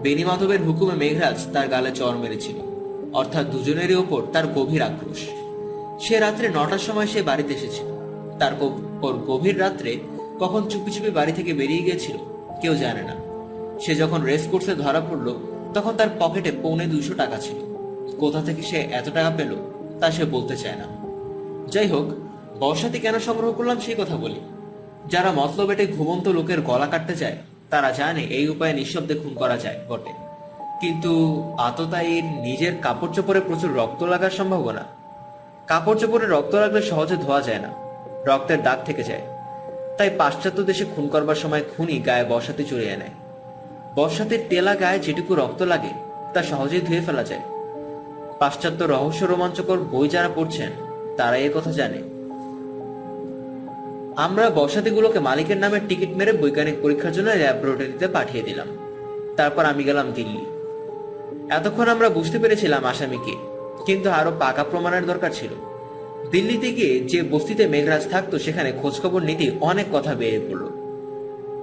[0.03, 2.59] বেনি মাধবের হুকুমে মেঘরাজ তার গালে চর মেরেছিল।
[3.21, 5.23] অর্থাৎ দুজনেরই ওপর তার গভীর আক্রোশ।
[6.05, 7.89] সে রাত্রে নটার সময় সে বাড়িতে এসেছিল।
[8.41, 8.53] তার
[9.31, 9.93] গভীর রাত্রে
[10.43, 12.17] কখন চুপি চুপি বাড়ি থেকে বেরিয়ে গিয়েছিল,
[12.63, 13.17] কেউ জানে না।
[13.83, 15.29] সে যখন রেস কোর্সে ধরা পড়ল,
[15.75, 17.59] তখন তার পকেটে পৌনে দুশো টাকা ছিল।
[18.23, 19.53] কোথা থেকে সে এত টাকা পেল,
[20.01, 20.87] তা সে বলতে চায় না।
[21.75, 22.07] যাই হোক,
[22.61, 24.41] বর্ষাতে কেন সংগ্রহ করলাম সেই কথা বলি।
[25.13, 27.39] যারা মতলব এটে ঘুমন্ত লোকের গলা কাটতে চায়
[27.73, 30.13] তারা জানে এই উপায়ে নিঃশব্দে খুন করা যায়, বটে।
[30.81, 31.13] কিন্তু
[31.59, 34.85] আততায়ীর নিজের কাপড় চোপড়ে প্রচুর রক্ত লাগার সম্ভাবনা?
[35.67, 37.71] কাপড় চোপড়ে রক্ত লাগলে সহজে ধোয়া যায় না,
[38.27, 39.25] রক্তের দাগ থেকে যায়।
[39.99, 43.15] তাই পাশ্চাত্য দেশে খুন করবার সময় খুনি গায়ে বসাতে চড়িয়ে নেয়
[43.97, 45.93] বর্ষাতের টেলা গায়ে যেটুকু রক্ত লাগে,
[46.35, 47.45] তা সহজেই ধুয়ে ফেলা যায়।
[48.39, 50.71] পাশ্চাত্য রহস্য রোমাঞ্চকর বই যারা পড়ছেন,
[51.17, 52.01] তারা এ কথা জানে।
[54.17, 58.67] আমরা বসাতিগুলোকে মালিকের নামে টিকিট মেরে বৈজ্ঞানিক পরীক্ষার জন্য ল্যাবরেটরিতে পাঠিয়ে দিলাম।
[59.37, 60.45] তারপর আমি গেলাম দিল্লি।
[61.51, 63.37] এতক্ষণ আমরা বুঝতে পেরেছিলাম আসামিকে,
[63.87, 65.51] কিন্তু আরও পাকা প্রমাণের দরকার ছিল।
[66.31, 70.67] দিল্লিতে গিয়ে যে বস্তিতে মেঘরাজ থাকতো, সেখানে খোঁজখবর নিতে অনেক কথা বেরিয়ে পড়ল।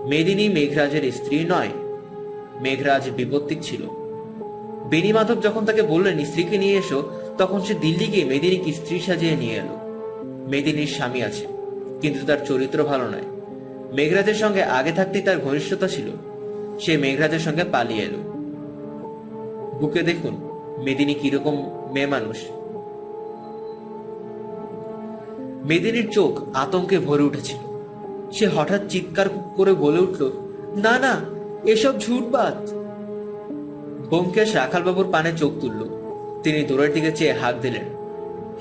[0.10, 1.70] মেদিনী মেঘরাজের স্ত্রী নয়,
[2.62, 3.84] মেঘরাজ বিপত্তিক ছিল।
[4.90, 9.36] বেনি মাধব যখন তাকে বললেন, স্ত্রীকে নিয়ে এসো, তখন সে দিল্লি গিয়ে মেদিনীকে স্ত্রী সাজিয়ে
[9.36, 9.76] নিয়ে এলো।
[10.50, 11.59] মেদিনীর স্বামী আছে।
[12.02, 13.28] কিন্তু তার চরিত্র ভালো নয়।
[13.94, 16.08] মেঘরাজের সঙ্গে আগে থাকতেই তার ঘনিষ্ঠতা ছিল।
[16.80, 18.18] সে মেঘরাজের সঙ্গে পালিয়ে এলো।
[19.80, 20.34] বুকে দেখুন,
[20.84, 21.56] মেদিনী কীরকম
[21.94, 22.38] মেয়ে মানুষ।
[25.66, 27.62] মেদিনীর চোখ আতঙ্কে ভরে উঠেছিল।
[28.32, 29.26] সে হঠাৎ চিৎকার
[29.56, 30.32] করে বলে উঠল,
[30.76, 31.22] না না,
[31.64, 32.70] এসব ঝুটবাত
[34.10, 35.82] ব্যোমকেশ রাখালবাবুর পানে চোখ তুলল।
[36.44, 37.86] তিনি দূরের দিকে চেয়ে হাঁক দিলেন,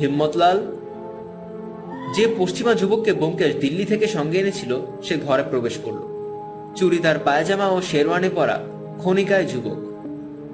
[0.01, 0.77] হিম্মতলাল
[2.15, 6.19] যে পশ্চিমা যুবককে ব্যোমকেশ দিল্লি থেকে সঙ্গে এনেছিল, সে ঘরে প্রবেশ করল।
[6.77, 8.65] চুড়িদার, পায়জামা ও শেরওয়ানে পরা
[8.99, 9.89] ক্ষণিকায় যুবক।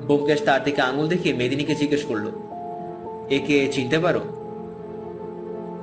[0.07, 2.30] ব্যোমকেশ তার দিকে আঙুল দেখিয়ে মেদিনীকে জিজ্ঞেস করল
[3.30, 4.20] একে চিনতে পারো?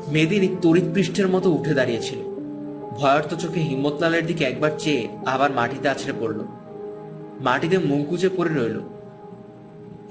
[0.07, 2.19] মেদিনী তড়িৎ পৃষ্ঠের মতো উঠে দাঁড়িয়েছিল।
[2.89, 6.39] ভয়ার্ত চোখে হিম্মতলালের দিকে একবার চেয়ে আবার মাটিতে আছড়ে পড়ল।
[7.39, 8.07] মাটিতে মুখ
[8.38, 8.80] পড়ে রইল।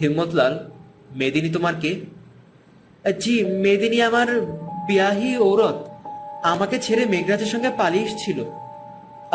[0.01, 0.71] হিম্মতলাল,
[1.17, 2.01] মেদিনী তোমার কে?
[3.21, 4.41] জি, মেদিনী আমার
[4.91, 5.79] বিয়াহি ঔরত,
[6.53, 8.39] আমাকে ছেড়ে মেঘরাজের সঙ্গে পালিয়ে এসেছিল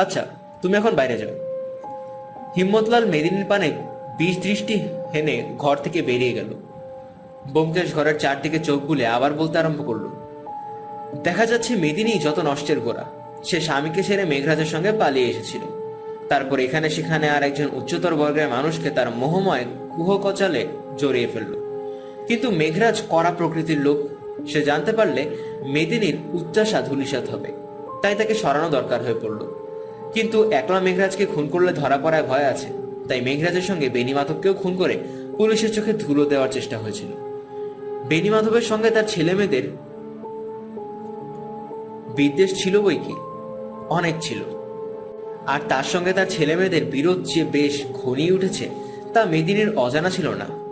[0.01, 0.21] আচ্ছা
[0.61, 1.33] তুমি এখন বাইরে যাও।
[2.57, 3.69] হিম্মতলাল মেদিনীর পানে
[4.19, 4.75] বিষ দৃষ্টি
[5.13, 6.49] হেনে ঘর থেকে বেরিয়ে গেল।
[7.53, 10.05] ব্যোমকেশ ঘরের চারদিকে চোখ বুলে আবার বলতে আরম্ভ করল,
[11.27, 13.05] দেখা যাচ্ছে মেদিনী যত নষ্টের গোড়া।
[13.47, 15.63] সে স্বামীকে ছেড়ে মেঘরাজের সঙ্গে পালিয়ে এসেছিল।
[16.31, 20.61] তারপর এখানে সেখানে আর একজন উচ্চতর বর্গের মানুষকে তার মোহময় কুহকচালে
[20.99, 21.53] জড়িয়ে ফেলল।
[22.27, 23.97] কিন্তু মেঘরাজ কড়া প্রকৃতির লোক
[24.47, 25.29] সে জানতে পারলে
[25.65, 27.53] মেদিনীর উচ্চাসা ধুলিসাত হবে।
[28.01, 29.39] তাই তাকে সরানো দরকার হয়ে পড়ল।
[30.13, 32.67] কিন্তু একলা মেঘরাজকে খুন করলে ধরা পড়ায় ভয় আছে।
[33.07, 34.97] তাই মেঘরাজের সঙ্গে বেনি মাধবকেও খুন করে
[35.37, 37.07] পুলিশের চোখে ধুলো দেওয়ার চেষ্টা হয়েছিল।
[38.07, 39.63] বেনি মাধবের সঙ্গে তার ছেলে মেয়েদের
[42.15, 43.13] বিদ্বেষ ছিল বই কি?
[43.89, 44.37] অনেক ছিল।
[45.47, 48.69] আর তার সঙ্গে তার ছেলে মেয়েদের বিরোধ যে বেশ ঘনিয়ে উঠেছে,
[49.13, 50.64] তা মেদিনীর অজানা ছিল না।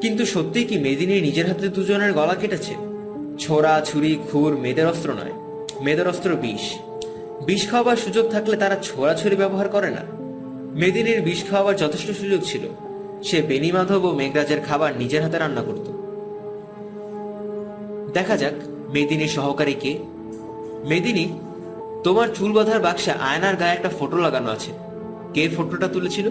[0.00, 2.74] কিন্তু সত্যিই কি মেদিনী নিজের হাতে দুজনের গলা কেটেছে?
[3.38, 5.32] ছোড়া, ছুরি, খুর মেয়েদের অস্ত্র নয়,
[5.80, 6.74] মেয়েদের অস্ত্র বিষ।
[7.46, 10.02] বিষ খাওয়াবার সুযোগ থাকলে তারা ছোড়া, ছুরি ব্যবহার করে না।
[10.74, 12.60] মেদিনীর বিষ খাওয়াবার যথেষ্ট সুযোগ ছিল।
[13.22, 15.86] সে বেনিমাধব ও মেঘরাজের খাবার নিজের হাতে রান্না করত।
[18.12, 18.54] দেখা যাক
[18.90, 19.98] মেদিনীর সহকারী কে।
[20.88, 21.38] মেদিনী,
[22.04, 24.70] তোমার চুল বাঁধার বাক্সে আয়নার গায়ে একটা ফটো লাগানো আছে।
[25.34, 26.30] কে ফটোটা তুলেছিল?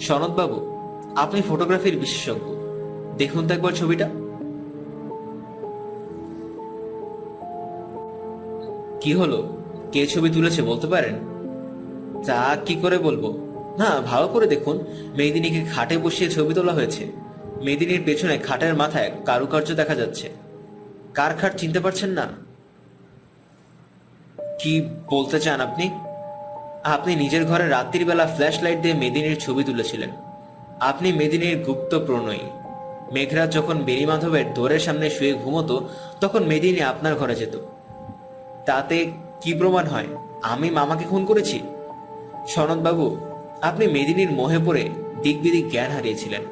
[0.00, 0.73] সনদবাবু
[1.16, 2.54] আপনি ফটোগ্রাফির বিশেষজ্ঞ।
[3.16, 4.08] দেখুন তো একবার ছবিটা।
[9.00, 9.56] কি হলো?
[9.92, 11.14] কে ছবি তুলেছে বলতে পারেন?
[12.26, 13.48] তা কি করে বলব?
[13.78, 14.84] না, ভালো করে দেখুন।
[15.16, 17.12] মেদিনীকে খাটে বসিয়ে ছবি তোলা হয়েছে।
[17.62, 20.30] মেদিনীর পেছনে খাটের মাথায় কারুকার্য দেখা যাচ্ছে।
[21.14, 22.26] কার খাট চিনতে পারছেন না?
[24.60, 25.90] কি বলতে চান আপনি?
[26.84, 30.10] আপনি নিজের ঘরে রাত্রির বেলা ফ্ল্যাশ লাইট দিয়ে মেদিনীর ছবি তুলেছিলেন।
[30.80, 32.38] আপনি মেদিনীর গুপ্ত প্রণয়ী।
[33.12, 35.88] মেঘরাজ যখন বেণীমাধবের দোরের সামনে শুয়ে ঘুমতো,
[36.20, 37.56] তখন মেদিনী আপনার ঘরে যেত।
[38.66, 40.06] তাতে কি প্রমাণ হয়?
[40.42, 41.62] আমি মামাকে খুন করেছি?
[42.48, 43.16] সনদবাবু,
[43.62, 44.88] আপনি মেদিনীর মোহে পড়ে
[45.22, 46.42] দিকবিদিক জ্ঞান হারিয়েছিলেন।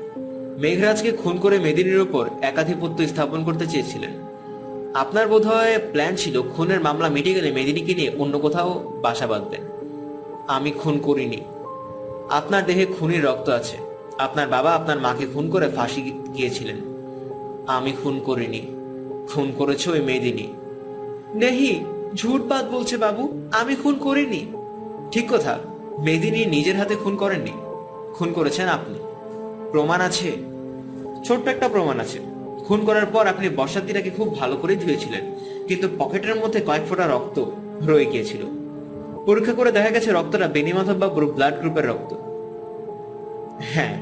[0.59, 4.11] মেঘরাজকে খুন করে মেদিনীর ওপর একাধিপত্য স্থাপন করতে চেয়েছিলেন।
[4.95, 9.61] আপনার বোধহয় প্ল্যান ছিল খুনের মামলা মিটে গেলে মেদিনীকে নিয়ে অন্য কোথাও বাসা বাঁধবেন।
[10.49, 11.41] আমি খুন করিনি।
[12.31, 13.92] আপনার দেহে খুনির রক্ত আছে।
[14.25, 16.01] আপনার বাবা আপনার মাকে খুন করে ফাঁসি
[16.35, 16.79] গিয়েছিলেন
[17.67, 18.63] আমি খুন করিনি।
[19.31, 20.47] খুন করেছে ওই মেদিনী
[21.35, 21.73] নেহি
[22.15, 23.23] ঝুট বাদ বলছে বাবু,
[23.61, 24.41] আমি খুন করিনি।
[25.13, 25.55] ঠিক কথা
[25.99, 27.55] মেদিনী নিজের হাতে খুন করেননি।
[28.15, 28.99] খুন করেছেন আপনি।
[29.73, 30.31] প্রমাণ আছে।
[31.25, 32.19] ছোট্ট একটা প্রমাণ আছে।
[32.67, 35.25] খুন করার পর আপনি বর্ষাতিটাকে খুব ভালো করে ধুয়েছিলেন,
[35.69, 37.37] কিন্তু পকেটের মধ্যে কয়েক ফোঁটা রক্ত
[37.89, 38.43] রয়ে গিয়েছিল।
[39.27, 42.11] পরীক্ষা করে দেখা গেছে রক্তটা বেনিমাধব বাবুর ব্লাড গ্রুপের রক্ত।
[43.73, 43.95] হ্যাঁ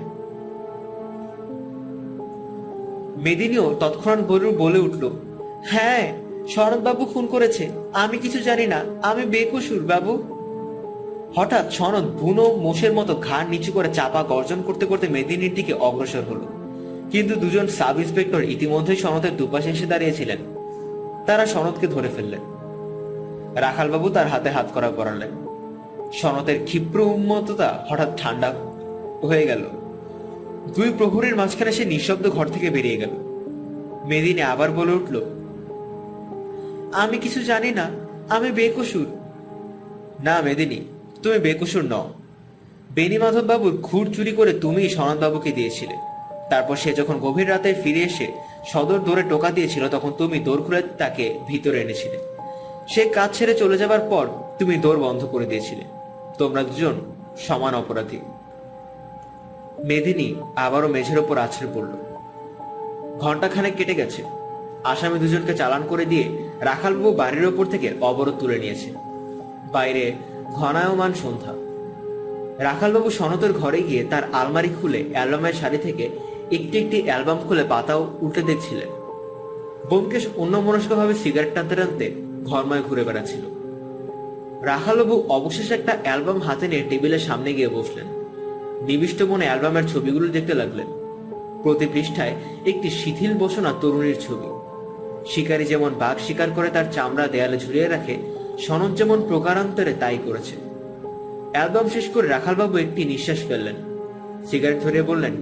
[3.21, 5.11] মেদিনীও তৎক্ষণাৎ বলে বলে উঠল
[5.67, 6.13] হ্যাঁ
[6.49, 10.23] শরৎ বাবু খুন করেছে। আমি কিছু জানি না। আমি বেকসুর, বাবু।
[11.37, 16.23] হঠাৎ সনদ বুনো মোষের মতো ঘাড় নিচু করে চাপা গর্জন করতে করতে মেদিনীর দিকে অগ্রসর
[16.31, 16.47] হলো।
[17.11, 20.39] কিন্তু দুজন সাব ইন্সপেক্টর ইতিমধ্যেই সনদের দুপাশে এসে দাঁড়িয়েছিলেন।
[21.27, 22.41] তারা সনদকে ধরে ফেললেন।
[23.55, 25.31] রাখালবাবু তার হাতে হাত করা করালেন
[26.13, 28.55] সনদের ক্ষিপ্র উন্মত্ততা হঠাৎ ঠান্ডা
[29.27, 29.65] হয়ে গেল।
[30.77, 33.13] দুই প্রহরীর মাঝখানে সে নিঃশব্দ ঘর থেকে বেরিয়ে গেল।
[34.11, 35.17] মেদিনী আবার বলে উঠল,
[37.03, 37.87] আমি কিছু জানি না,
[38.29, 39.09] আমি বেকসুর।
[40.27, 40.81] না মেদিনী,
[41.23, 42.07] তুমি বেকসুর নও।
[42.95, 45.97] বেনিমাধব বাবুর খুর চুরি করে তুমি সনদবাবুকে দিয়েছিলে।
[46.51, 48.27] তারপর সে যখন গভীর রাতে ফিরে এসে
[48.73, 52.19] সদর দৌড়ে টোকা দিয়েছিল, তখন তুমি দৌড় খুলে তাকে ভিতরে এনেছিলে।
[52.89, 54.25] সে কাজ ছেড়ে চলে যাবার পর
[54.59, 55.85] তুমি দৌড় বন্ধ করে দিয়েছিলে।
[56.39, 56.95] তোমরা দুজন
[57.47, 58.21] সমান অপরাধী।
[59.85, 61.93] মেদিনী আবারও মেঝের ওপর আছড়ে পড়ল।
[63.21, 64.23] ঘন্টাখানেক কেটে গেছে।
[64.85, 68.93] আসামি দুজনকে চালান করে দিয়ে রাখালবাবু বাড়ির ওপর থেকে অবরোধ তুলে নিয়েছে।
[69.73, 70.13] বাইরে
[70.53, 71.53] ঘনায়মান সন্ধ্যা।
[72.65, 76.09] রাখালবাবু সনতের ঘরে গিয়ে তার আলমারি খুলে অ্যালবামের শাড়ি থেকে
[76.51, 78.89] একটি একটি অ্যালবাম খুলে পাতাও উল্টে দেখছিলেন।
[79.91, 82.15] বোমকেশ অন্যমনস্কভাবে সিগারেট টানতে টানতে
[82.45, 83.41] ঘরময় ঘুরে বেড়াচ্ছিল।
[84.63, 88.20] রাখালবাবু অবশেষে একটা অ্যালবাম হাতে নিয়ে টেবিলের সামনে গিয়ে বসলেন।
[88.87, 90.89] নিবিষ্ট মনে অ্যালবামের ছবিগুলো দেখতে লাগলেন।
[91.63, 92.35] প্রতি পৃষ্ঠায়
[92.67, 94.49] একটি শিথিল বসনা তরুণীর ছবি।
[95.27, 98.15] শিকারী যেমন বাঘ শিকার করে তার চামড়া দেয়ালে ঝুলিয়ে রাখে,
[98.59, 100.57] সনদ যেমন প্রকারান্তরে তাই করেছে।
[101.53, 103.77] অ্যালবাম শেষ করে রাখালবাবু একটি নিঃশ্বাস ফেললেন।
[104.49, 105.35] সিগারেট ধরে বললেন,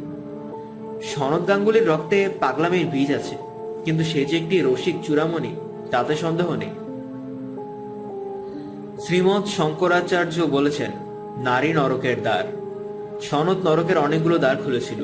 [1.12, 3.36] সনদ গাঙ্গুলির রক্তে পাগলামের বীজ আছে,
[3.84, 5.52] কিন্তু সে যে একটি রসিক চূড়ামণি,
[5.90, 6.72] তাতে সন্দেহ নেই।
[9.04, 10.90] শ্রীমৎ শঙ্করাচার্য বলেছেন,
[11.42, 12.44] নারী নরকের দ্বার।
[13.22, 15.00] সনদ নরকের অনেকগুলো দ্বার খুলেছিল,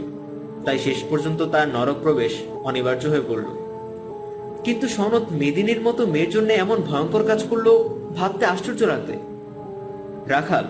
[0.65, 2.33] তাই শেষ পর্যন্ত তার নরক প্রবেশ
[2.65, 3.45] অনিবার্য হয়ে পড়ল।
[4.65, 9.13] কিন্তু সনদ মেদিনীর মতো মেয়ের জন্য এমন ভয়ঙ্কর কাজ করল ভাবতে আশ্চর্য লাগবে।
[10.27, 10.65] রাখাল,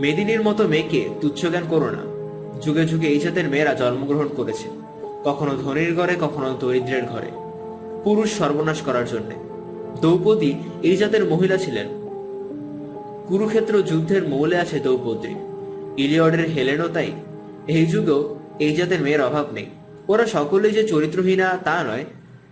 [0.00, 2.02] মেদিনীর মতো মেয়েকে তুচ্ছ জ্ঞান করো না।
[2.60, 4.68] যুগে যুগে এই জাতের মেয়েরা জন্মগ্রহণ করেছে,
[5.24, 7.30] কখনো ধনীর ঘরে, কখনো দরিদ্রের ঘরে।
[8.04, 9.30] পুরুষ সর্বনাশ করার জন্য।
[10.00, 11.86] দ্রৌপদী এই জাতের মহিলা ছিলেন।
[13.28, 15.34] কুরুক্ষেত্র যুদ্ধের মৌলে আছে দ্রৌপদী
[15.96, 17.12] ইলিয়ডের হেলেনও তাই।
[17.68, 19.66] এই যুগেও এই জাতের মেয়ের অভাব নেই।
[20.08, 22.04] ওরা সকলেই যে চরিত্রহীনা তা নয়,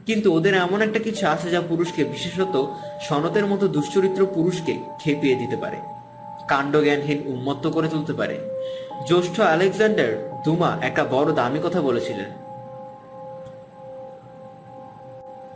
[0.07, 2.67] কিন্তু ওদের এমন একটা কিছু আছে যা পুরুষকে, বিশেষত
[3.09, 5.77] সনতের মতো দুশ্চরিত্র পুরুষকে খেপিয়ে দিতে পারে।
[6.49, 8.39] কাণ্ডজ্ঞানহীন উন্মত্ত করে তুলতে পারে।
[9.09, 12.31] জ্যৈষ্ঠ আলেকজান্ডার দুমা একটা বড় দামি কথা বলেছিলেন।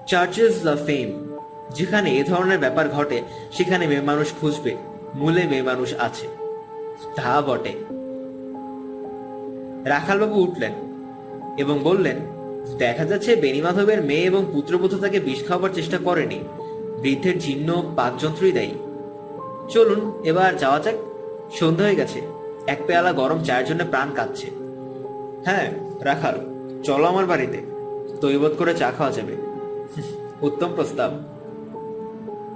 [0.06, 1.36] চার্চেস দ্য ফেম
[1.74, 3.22] যেখানে এ ধরনের ব্যাপার ঘটে,
[3.52, 4.76] সেখানে মেয়ে মানুষ খুঁজবে।
[5.14, 6.45] মূলে মেয়ে মানুষ আছে।
[7.16, 7.72] তা বটে।
[9.84, 10.72] রাখালবাবু উঠলেন
[11.58, 12.16] এবং বললেন,
[12.78, 16.38] দেখা যাচ্ছে বেনিমাধবের মেয়ে এবং পুত্রবধূ তাকে বিষ খাওয়ার চেষ্টা করেনি।
[17.02, 18.70] বৃদ্ধের জীর্ণ পাকযন্ত্রই দেয়।
[19.68, 20.94] চলুন, এবার যাওয়া যাক।
[21.52, 22.20] সন্ধ্যা হয়ে গেছে।
[22.66, 24.50] এক পেয়ালা গরম চায়ের জন্য প্রাণ কাঁদছে।
[25.44, 26.40] হ্যাঁ রাখাল,
[26.82, 27.62] চলো আমার বাড়িতে।
[28.20, 29.36] তৈবত করে চা খাওয়া যাবে।
[30.42, 31.22] উত্তম প্রস্তাব।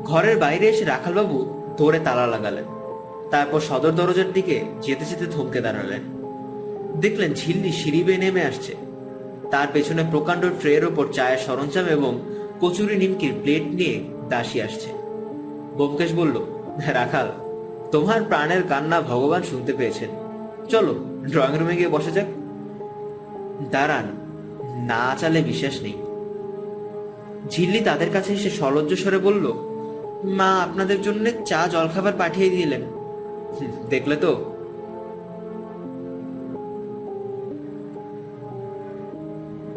[0.04, 2.79] ঘরের বাইরে এসে রাখালবাবু দৌড়ে তালা লাগালেন।
[3.30, 6.00] তারপর সদর দরজার দিকে যেতে যেতে থমকে দাঁড়ালেন।
[7.00, 8.74] দেখলেন ঝিল্লি সিঁড়ি বেয়ে নেমে আসছে।
[9.50, 12.20] তার পেছনে প্রকাণ্ড ট্রের ওপর চায়ের সরঞ্জাম এবং
[12.60, 14.88] কচুরি নিমকির প্লেট নিয়ে দাসী আসছে।
[15.76, 16.40] ব্যোমকেশ বলল,
[16.86, 17.28] রাখাল,
[17.92, 20.08] তোমার প্রাণের কান্না ভগবান শুনতে পেয়েছেন।
[20.68, 20.94] চলো,
[21.30, 22.26] ড্রয়িং রুমে গিয়ে বসে যাক।
[23.70, 24.04] দাঁড়ান,
[24.86, 25.92] না চালে বিশ্বাস নেই।
[27.48, 29.52] ঝিল্লি তাদের কাছে এসে সলজ্জ স্বরে বলল,
[30.24, 32.80] মা, আপনাদের জন্য চা, জলখাবার পাঠিয়ে দিলেন।
[33.90, 34.32] দেখলে তো?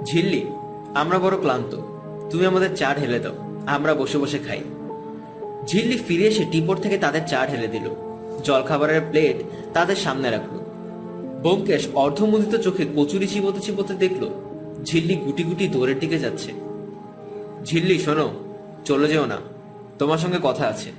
[0.06, 0.46] ঝিল্লি,
[0.96, 1.76] আমরা বড় ক্লান্ত।
[2.32, 3.36] তুমি আমাদের চা ঢেলে দাও,
[3.68, 4.62] আমরা বসে বসে খাই।
[5.66, 7.90] ঝিল্লি ফিরে এসে টিপোর থেকে তাদের চা ঢেলে দিল।
[8.44, 9.38] জলখাবারের প্লেট
[9.74, 10.56] তাদের সামনে রাখল।
[11.42, 14.24] ব্যোমকেশ অর্ধমুদিত চোখে কচুরি চিবোতে চিবোতে দেখল,
[14.84, 16.52] ঝিল্লি গুটি গুটি দৌড়ের দিকে যাচ্ছে।
[17.66, 18.28] ঝিল্লি, শোনো,
[18.86, 19.38] চলে যেও না।
[20.00, 20.90] তোমার সঙ্গে কথা আছে।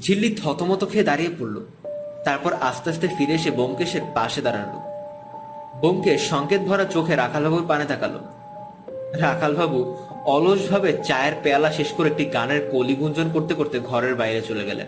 [0.00, 1.60] ঝিল্লি থতমত খেয়ে দাঁড়িয়ে পড়ল।
[2.24, 4.70] তারপর আস্তে আস্তে ফিরে এসে ব্যোমকেশের পাশে দাঁড়াল।
[5.80, 8.18] ব্যোমকেশ সংকেত ভরা চোখে রাখালবাবুর পানে তাকালো।
[9.20, 9.94] রাখালবাবু
[10.24, 14.86] অলসভাবে চায়ের পেয়ালা শেষ করে একটি গানের কলি গুঞ্জন করতে করতে ঘরের বাইরে চলে গেলেন।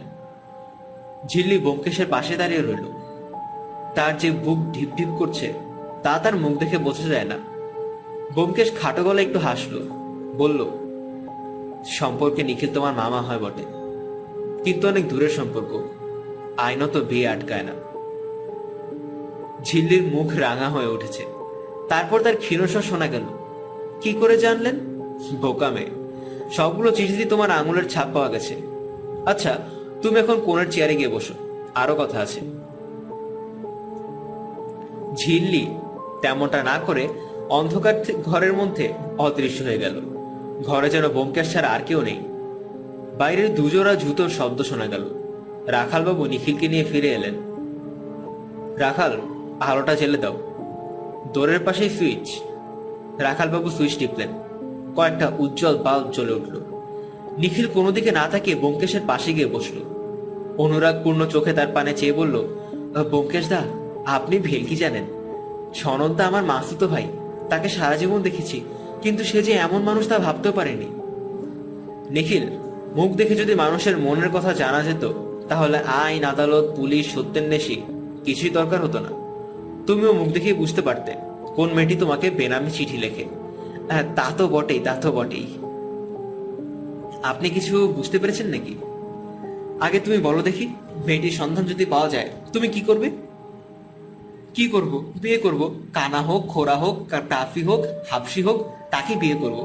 [1.26, 2.84] ঝিল্লি ব্যোমকেশের পাশে দাঁড়িয়ে রইল।
[3.94, 5.52] তার যে বুক ঢিপ ঢিপ করছে,
[6.02, 7.36] তা তার মুখ দেখে বোঝা যায় না।
[8.34, 9.80] ব্যোমকেশ খাটো গলা একটু হাসলো,
[10.36, 10.60] বলল,
[11.98, 13.81] সম্পর্কে নিখিল তোমার মামা হয় বটে।
[14.64, 15.88] কিন্তু অনেক দূরের সম্পর্ক।
[16.56, 17.72] আইনত বিয়ে আটকায় না।
[19.64, 21.26] ঝিল্লির মুখ রাঙা হয়ে উঠেছে।
[21.88, 23.22] তারপর তার ক্ষীণস্বর শোনা গেল।
[24.00, 24.76] কি করে জানলেন?
[25.40, 25.86] বোকামে
[26.52, 28.56] সবগুলো চিঠিতে তোমার আঙুলের ছাপ পাওয়া গেছে।
[29.26, 29.58] আচ্ছা
[30.02, 31.34] তুমি এখন কোণের চেয়ারে গিয়ে বসো।
[31.74, 32.40] আরও কথা আছে।
[35.14, 35.66] ঝিল্লি
[36.22, 37.08] তেমনটা না করে
[37.48, 37.94] অন্ধকার
[38.24, 40.00] ঘরের মধ্যে অদৃশ্য হয়ে গেল।
[40.62, 42.20] ঘরে যেন ব্যোমকেশ ছাড়া আর কেউ নেই।
[43.18, 45.04] বাইরের দুজোড়া জুতোর শব্দ শোনা গেল।
[45.66, 47.34] রাখালবাবু নিখিলকে নিয়ে ফিরে এলেন।
[48.76, 49.20] রাখাল,
[49.60, 50.36] আলোটা জ্বেলে দাও।
[51.34, 52.40] দোরের পাশেই সুইচ।
[53.18, 54.28] রাখালবাবু সুইচ টিপলেন।
[54.96, 56.60] কয়েকটা উজ্জ্বল বাল্ব জ্বলে উঠল।
[57.38, 59.76] নিখিল কোনো দিকে না তাকিয়ে ব্যোমকেশের পাশে গিয়ে বসল।
[60.58, 62.42] অনুরাগপূর্ণ চোখে তার পানে চেয়ে বলল,
[63.10, 63.62] ব্যোমকেশ দা,
[64.06, 65.04] আপনি ভেলকি জানেন।
[65.74, 67.08] সনন্দা আমার মাসুতো ভাই,
[67.50, 68.60] তাকে সারা জীবন দেখেছি,
[69.02, 70.86] কিন্তু সে যে এমন মানুষ তা ভাবতেও পারেনি।
[72.10, 72.61] নিখিল
[72.96, 75.04] মুখ দেখে যদি মানুষের মনের কথা জানা যেত,
[75.50, 77.76] তাহলে আইন, আদালত, পুলিশ সত্যের নেশি
[78.26, 79.10] কিছুই দরকার হতো না।
[79.86, 81.12] তুমিও মুখ দেখে বুঝতে পারতে
[81.56, 83.24] কোন মেয়েটি তোমাকে বেনামি চিঠি লেখে।
[83.90, 85.46] হ্যাঁ তা তো বটেই, তা তো বটেই।
[87.30, 88.74] আপনি কিছু বুঝতে পেরেছেন নাকি?
[89.86, 90.64] আগে তুমি বলো দেখি,
[91.06, 93.08] মেয়েটির সন্ধান যদি পাওয়া যায়, তুমি কি করবে?
[94.56, 94.92] কি করব?
[95.22, 95.60] বিয়ে করব।
[95.96, 96.96] কানা হোক খোরা হোক
[97.30, 98.58] টাফি হোক, হাফসি হোক
[98.92, 99.58] তাকে বিয়ে করব।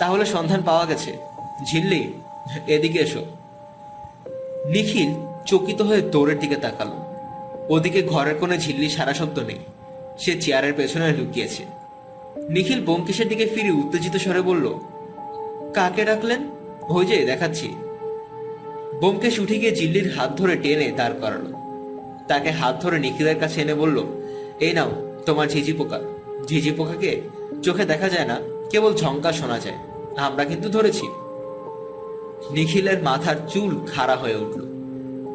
[0.00, 1.12] তাহলে সন্ধান পাওয়া গেছে।
[1.68, 2.02] ঝিল্লি
[2.66, 3.24] এদিকে এসো।
[4.66, 6.96] নিখিল চকিত হয়ে দৌড়ের দিকে তাকালো।
[7.68, 9.58] ওদিকে ঘরের কোণে ঝিল্লি সারা শব্দ নেই।
[10.18, 11.64] সে চেয়ারের পেছনে লুকিয়েছে।
[12.48, 14.74] নিখিল ব্যোমকেশের দিকে ফিরে উত্তেজিত স্বরে বলল,
[15.74, 16.50] কাকে ডাকলেন?
[16.88, 17.68] ওই যে, দেখাচ্ছি।
[18.98, 21.58] ব্যোমকেশ উঠে গিয়ে জিল্লির হাত ধরে টেনে দাঁড় করালো।
[22.28, 24.02] তাকে হাত ধরে নিখিলের কাছে এনে বলল,
[24.60, 24.90] এই নাও,
[25.26, 26.00] তোমার ঝিঝি পোকা।
[26.48, 27.20] ঝিঝি পোকাকে
[27.62, 28.40] চোখে দেখা যায় না,
[28.70, 29.76] কেবল ঝঙ্কা শোনা যায়।
[30.16, 31.06] আমরা কিন্তু ধরেছি।
[32.50, 34.68] নিখিলের মাথার চুল খাড়া হয়ে উঠল।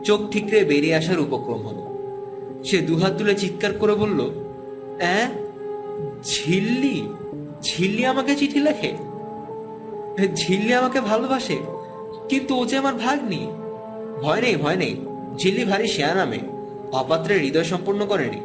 [0.04, 1.84] চোখ ঠিকরে বেরিয়ে আসার উপক্রম হলো।
[2.64, 4.30] সে দুহাত তুলে চিৎকার করে বলল,
[5.00, 5.30] অ্যাঁ?
[6.24, 7.08] ঝিল্লি?
[7.62, 8.94] ঝিল্লি আমাকে চিঠি লেখে?
[10.36, 11.58] ঝিল্লি আমাকে ভালোবাসে,
[12.30, 13.48] কিন্তু ও যে আমার ভাগ্নি?
[14.24, 14.96] ভয় নেই ভয় নেই।
[15.38, 16.40] ঝিল্লি ভারী শেয়া নামে।
[16.92, 18.42] অপাত্রে হৃদয় সম্পূর্ণ করেনি।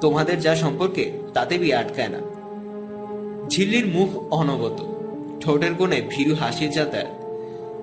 [0.00, 2.18] তোমাদের যা সম্পর্কে তাতে বিয়ে আটকায় না।
[3.48, 4.82] ঝিল্লির মুখ অনগত
[5.40, 7.21] ঠোঁটের কোণে ভীরু হাসির যাতায়াত।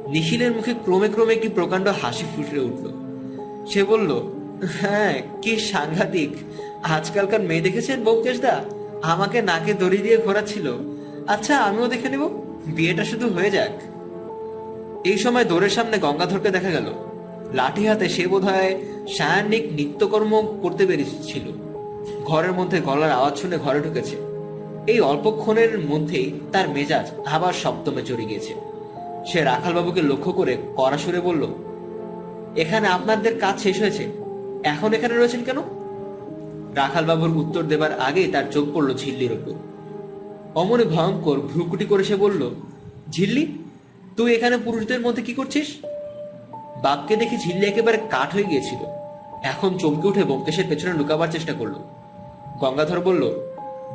[0.10, 2.86] নিখিলের মুখে ক্রমে ক্রমে একটি প্রকাণ্ড হাসি ফুটে উঠল।
[3.68, 4.22] সে বলল
[4.82, 6.30] হ্যাঁ কি সাংঘাতিক।
[6.84, 8.64] আজকালকার মেয়ে দেখেছেন বৌকেশ দা
[9.03, 10.74] আমাকে নাকে দড়ি দিয়ে ঘোরাচ্ছিল।
[11.28, 12.24] আচ্ছা আমিও দেখে নেব।
[12.66, 13.72] বিয়েটা শুধু হয়ে যাক।
[15.05, 16.88] এই সময় দোরের সামনে গঙ্গাধরকে দেখা গেল।
[17.53, 18.82] লাঠি হাতে সে বোধ হয়
[19.18, 21.45] সায়ান্নিক নিত্যকর্ম করতে পেরেছিল
[22.26, 24.16] ঘরের মধ্যে গলার আওয়াজ শুনে ঘরে ঢুকেছে।
[24.88, 28.53] এই অল্পক্ষণের মধ্যেই তার মেজাজ আবার সপ্তমে চড়ে গিয়েছে।
[29.30, 31.43] সে রাখালবাবুকে লক্ষ্য করে কড়া সুরে বলল,
[32.63, 34.03] এখানে আপনাদের কাজ শেষ হয়েছে।
[34.74, 35.59] এখন এখানে রয়েছেন কেন?
[36.80, 39.55] রাখালবাবুর উত্তর দেবার আগেই তার চোখ পড়ল ঝিল্লির উপর
[40.61, 42.41] অমনে ভয়ঙ্কর ভ্রুকুটি করে সে বলল,
[43.15, 43.43] ঝিল্লি,
[44.17, 45.67] তুই এখানে পুরুষদের মধ্যে কি করছিস?
[46.84, 48.82] বাপকে দেখে ঝিল্লি একেবারে কাঠ হয়ে গিয়েছিল।
[49.51, 51.76] এখন চমকে উঠে ব্যোমকেশের পেছনে লুকাবার চেষ্টা করল।
[52.61, 53.24] গঙ্গাধর বলল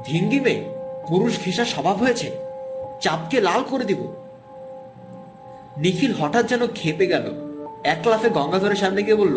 [0.07, 0.63] ভিঙ্গি মেয়ে,
[1.09, 2.29] পুরুষ ঘেঁষা স্বভাব হয়েছে।
[3.05, 4.03] চাপকে লাল করে দিব।
[5.83, 7.27] নিখিল হঠাৎ যেন খেপে গেল।
[7.93, 9.37] এক লাফে গঙ্গাধরের সামনে গিয়ে বলল,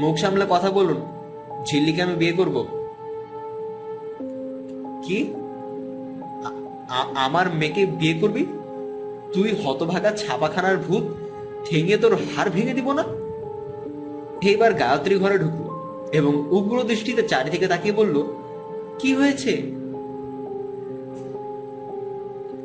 [0.00, 0.98] মুখ সামলে কথা বলুন
[1.66, 2.56] ঝিল্লিকে আমি বিয়ে করব?
[5.04, 5.18] কি?
[7.26, 8.42] আমার মেয়েকে বিয়ে করবি?
[9.34, 11.04] তুই হতভাগা ছাপাখানার ভূত
[11.66, 13.04] ঠেঙে তোর হাড় ভেঙে দিব না?
[14.50, 15.70] এইবার গায়ত্রী ঘরে ঢুকলো
[16.18, 18.16] এবং উগ্র দৃষ্টিতে চারিদিকে তাকিয়ে বলল,
[19.00, 19.52] কি হয়েছে?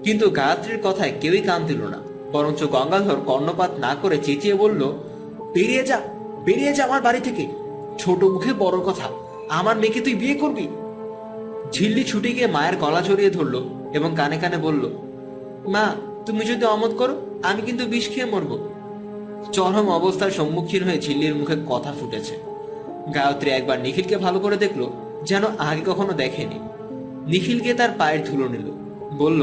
[0.06, 2.00] কিন্তু গায়ত্রীর কথায় কেউই কান দিল না।
[2.34, 4.82] বরঞ্চ গঙ্গাধর কর্ণপাত না করে চেঁচিয়ে বলল,
[5.56, 6.00] বেরিয়ে যা
[6.46, 7.46] বেরিয়ে যা আমার বাড়ি থেকে।
[8.02, 9.08] ছোট মুখে বড় কথা,
[9.60, 10.66] আমার মেয়েকে তুই বিয়ে করবি?
[11.74, 13.60] ঝিল্লি ছুটে গিয়ে মায়ের গলা জড়িয়ে ধরলো
[13.98, 14.84] এবং কানে কানে বলল,
[15.74, 15.86] মা,
[16.26, 17.16] তুমি যদি অমত করো,
[17.50, 18.56] আমি কিন্তু বিষ খেয়ে মরবো।
[19.56, 22.36] চরম অবস্থার সম্মুখীন হয়ে ঝিল্লির মুখে কথা ফুটেছে।
[23.16, 24.82] গায়ত্রী একবার নিখিলকে ভালো করে দেখল,
[25.30, 26.58] যেন আগে কখনো দেখেনি।
[27.32, 28.68] নিখিলকে তার পায়ের ধুলো নিল,
[29.18, 29.42] বলল,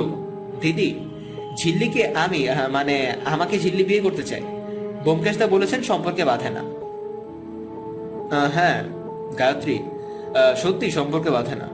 [0.63, 0.89] দিদি
[1.59, 2.41] ঝিল্লিকে আমি
[2.71, 2.95] মানে
[3.25, 4.43] আমাকে ঝিল্লি বিয়ে করতে চাই।
[5.05, 6.63] বোমকেশদা বলেছেন সম্পর্কে বাধে না।
[8.55, 8.79] হ্যাঁ
[9.39, 9.77] গায়ত্রী
[10.57, 11.69] সত্যি সম্পর্কে বাধে না।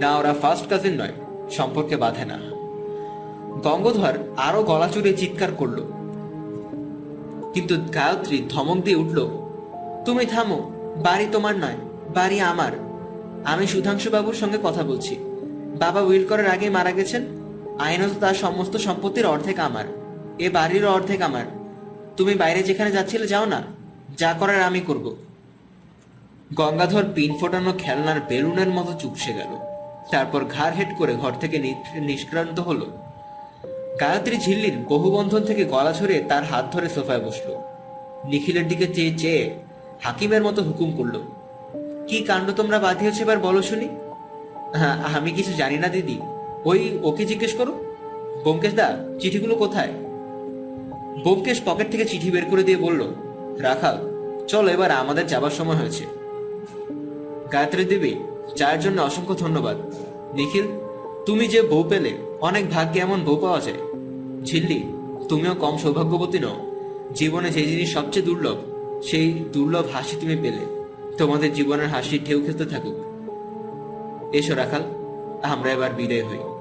[0.00, 1.14] না, ওরা ফার্স্ট কাজিন নয়,
[1.50, 2.38] সম্পর্কে বাধে না।
[3.64, 5.78] গঙ্গধর আরও গলা চুরে চিৎকার করল।
[7.54, 9.18] কিন্তু গায়ত্রী ধমক দিয়ে উঠল,
[10.06, 10.58] তুমি থামো,
[10.96, 11.78] বাড়ি তোমার নয়,
[12.14, 12.72] বাড়ি আমার।
[13.44, 15.14] আমি সুধাংশু বাবুর সঙ্গে কথা বলছি।
[15.78, 17.22] বাবা উইল করার আগে মারা গেছেন
[17.84, 19.86] আইনত তার সমস্ত সম্পত্তির অর্ধেক আমার।
[20.38, 21.46] এ বাড়িরও অর্ধেক আমার।
[22.16, 23.60] তুমি বাইরে যেখানে যাচ্ছিলে যাও না।
[24.18, 25.06] যা করার আমি করব।
[26.54, 29.52] গঙ্গাধর পিন ফোটানো খেলনার বেলুনের মতো চুপসে গেল।
[30.12, 31.56] তারপর ঘাড় হেট করে ঘর থেকে
[32.08, 32.86] নিষ্ক্রান্ত হলো।
[34.00, 37.48] গায়ত্রী ঝিল্লির বহুবন্ধন থেকে গলা ছড়িয়ে তার হাত ধরে সোফায় বসল।
[38.30, 39.42] নিখিলের দিকে চেয়ে চেয়ে
[40.04, 41.16] হাকিমের মতো হুকুম করল,
[42.08, 43.88] কি কাণ্ড তোমরা বাঁধিয়েছো এবার বলো শুনি?
[44.78, 46.16] হ্যাঁ আমি কিছু জানি না দিদি।
[46.66, 47.72] ওই ওকে জিজ্ঞেস করো।
[48.44, 48.88] বোমকেশ দা,
[49.20, 49.92] চিঠিগুলো কোথায়?
[51.24, 53.00] বোমকেশ পকেট থেকে চিঠি বের করে দিয়ে বলল,
[53.58, 53.96] রাখাল,
[54.48, 56.04] চলো এবার আমাদের যাবার সময় হয়েছে।
[57.52, 58.14] গায়ত্রী দেবী
[58.56, 59.76] চায়ের জন্য অসংখ্য ধন্যবাদ।
[60.34, 60.66] নিখিল,
[61.26, 63.82] তুমি যে বউ পেলে, অনেক ভাগ্যে এমন বউ পাওয়া যায়।
[64.44, 64.80] ঝিল্লি,
[65.28, 66.56] তুমিও কম সৌভাগ্যবতী নও।
[67.14, 68.56] জীবনে যে জিনিস সবচেয়ে দুর্লভ,
[69.02, 70.62] সেই দুর্লভ হাসি তুমি পেলে।
[71.18, 72.96] তোমাদের জীবনের হাসি ঢেউ খেতে থাকুক।
[74.34, 74.82] এসো রাখাল,
[75.42, 76.55] আমরা এবার বিদায় হই।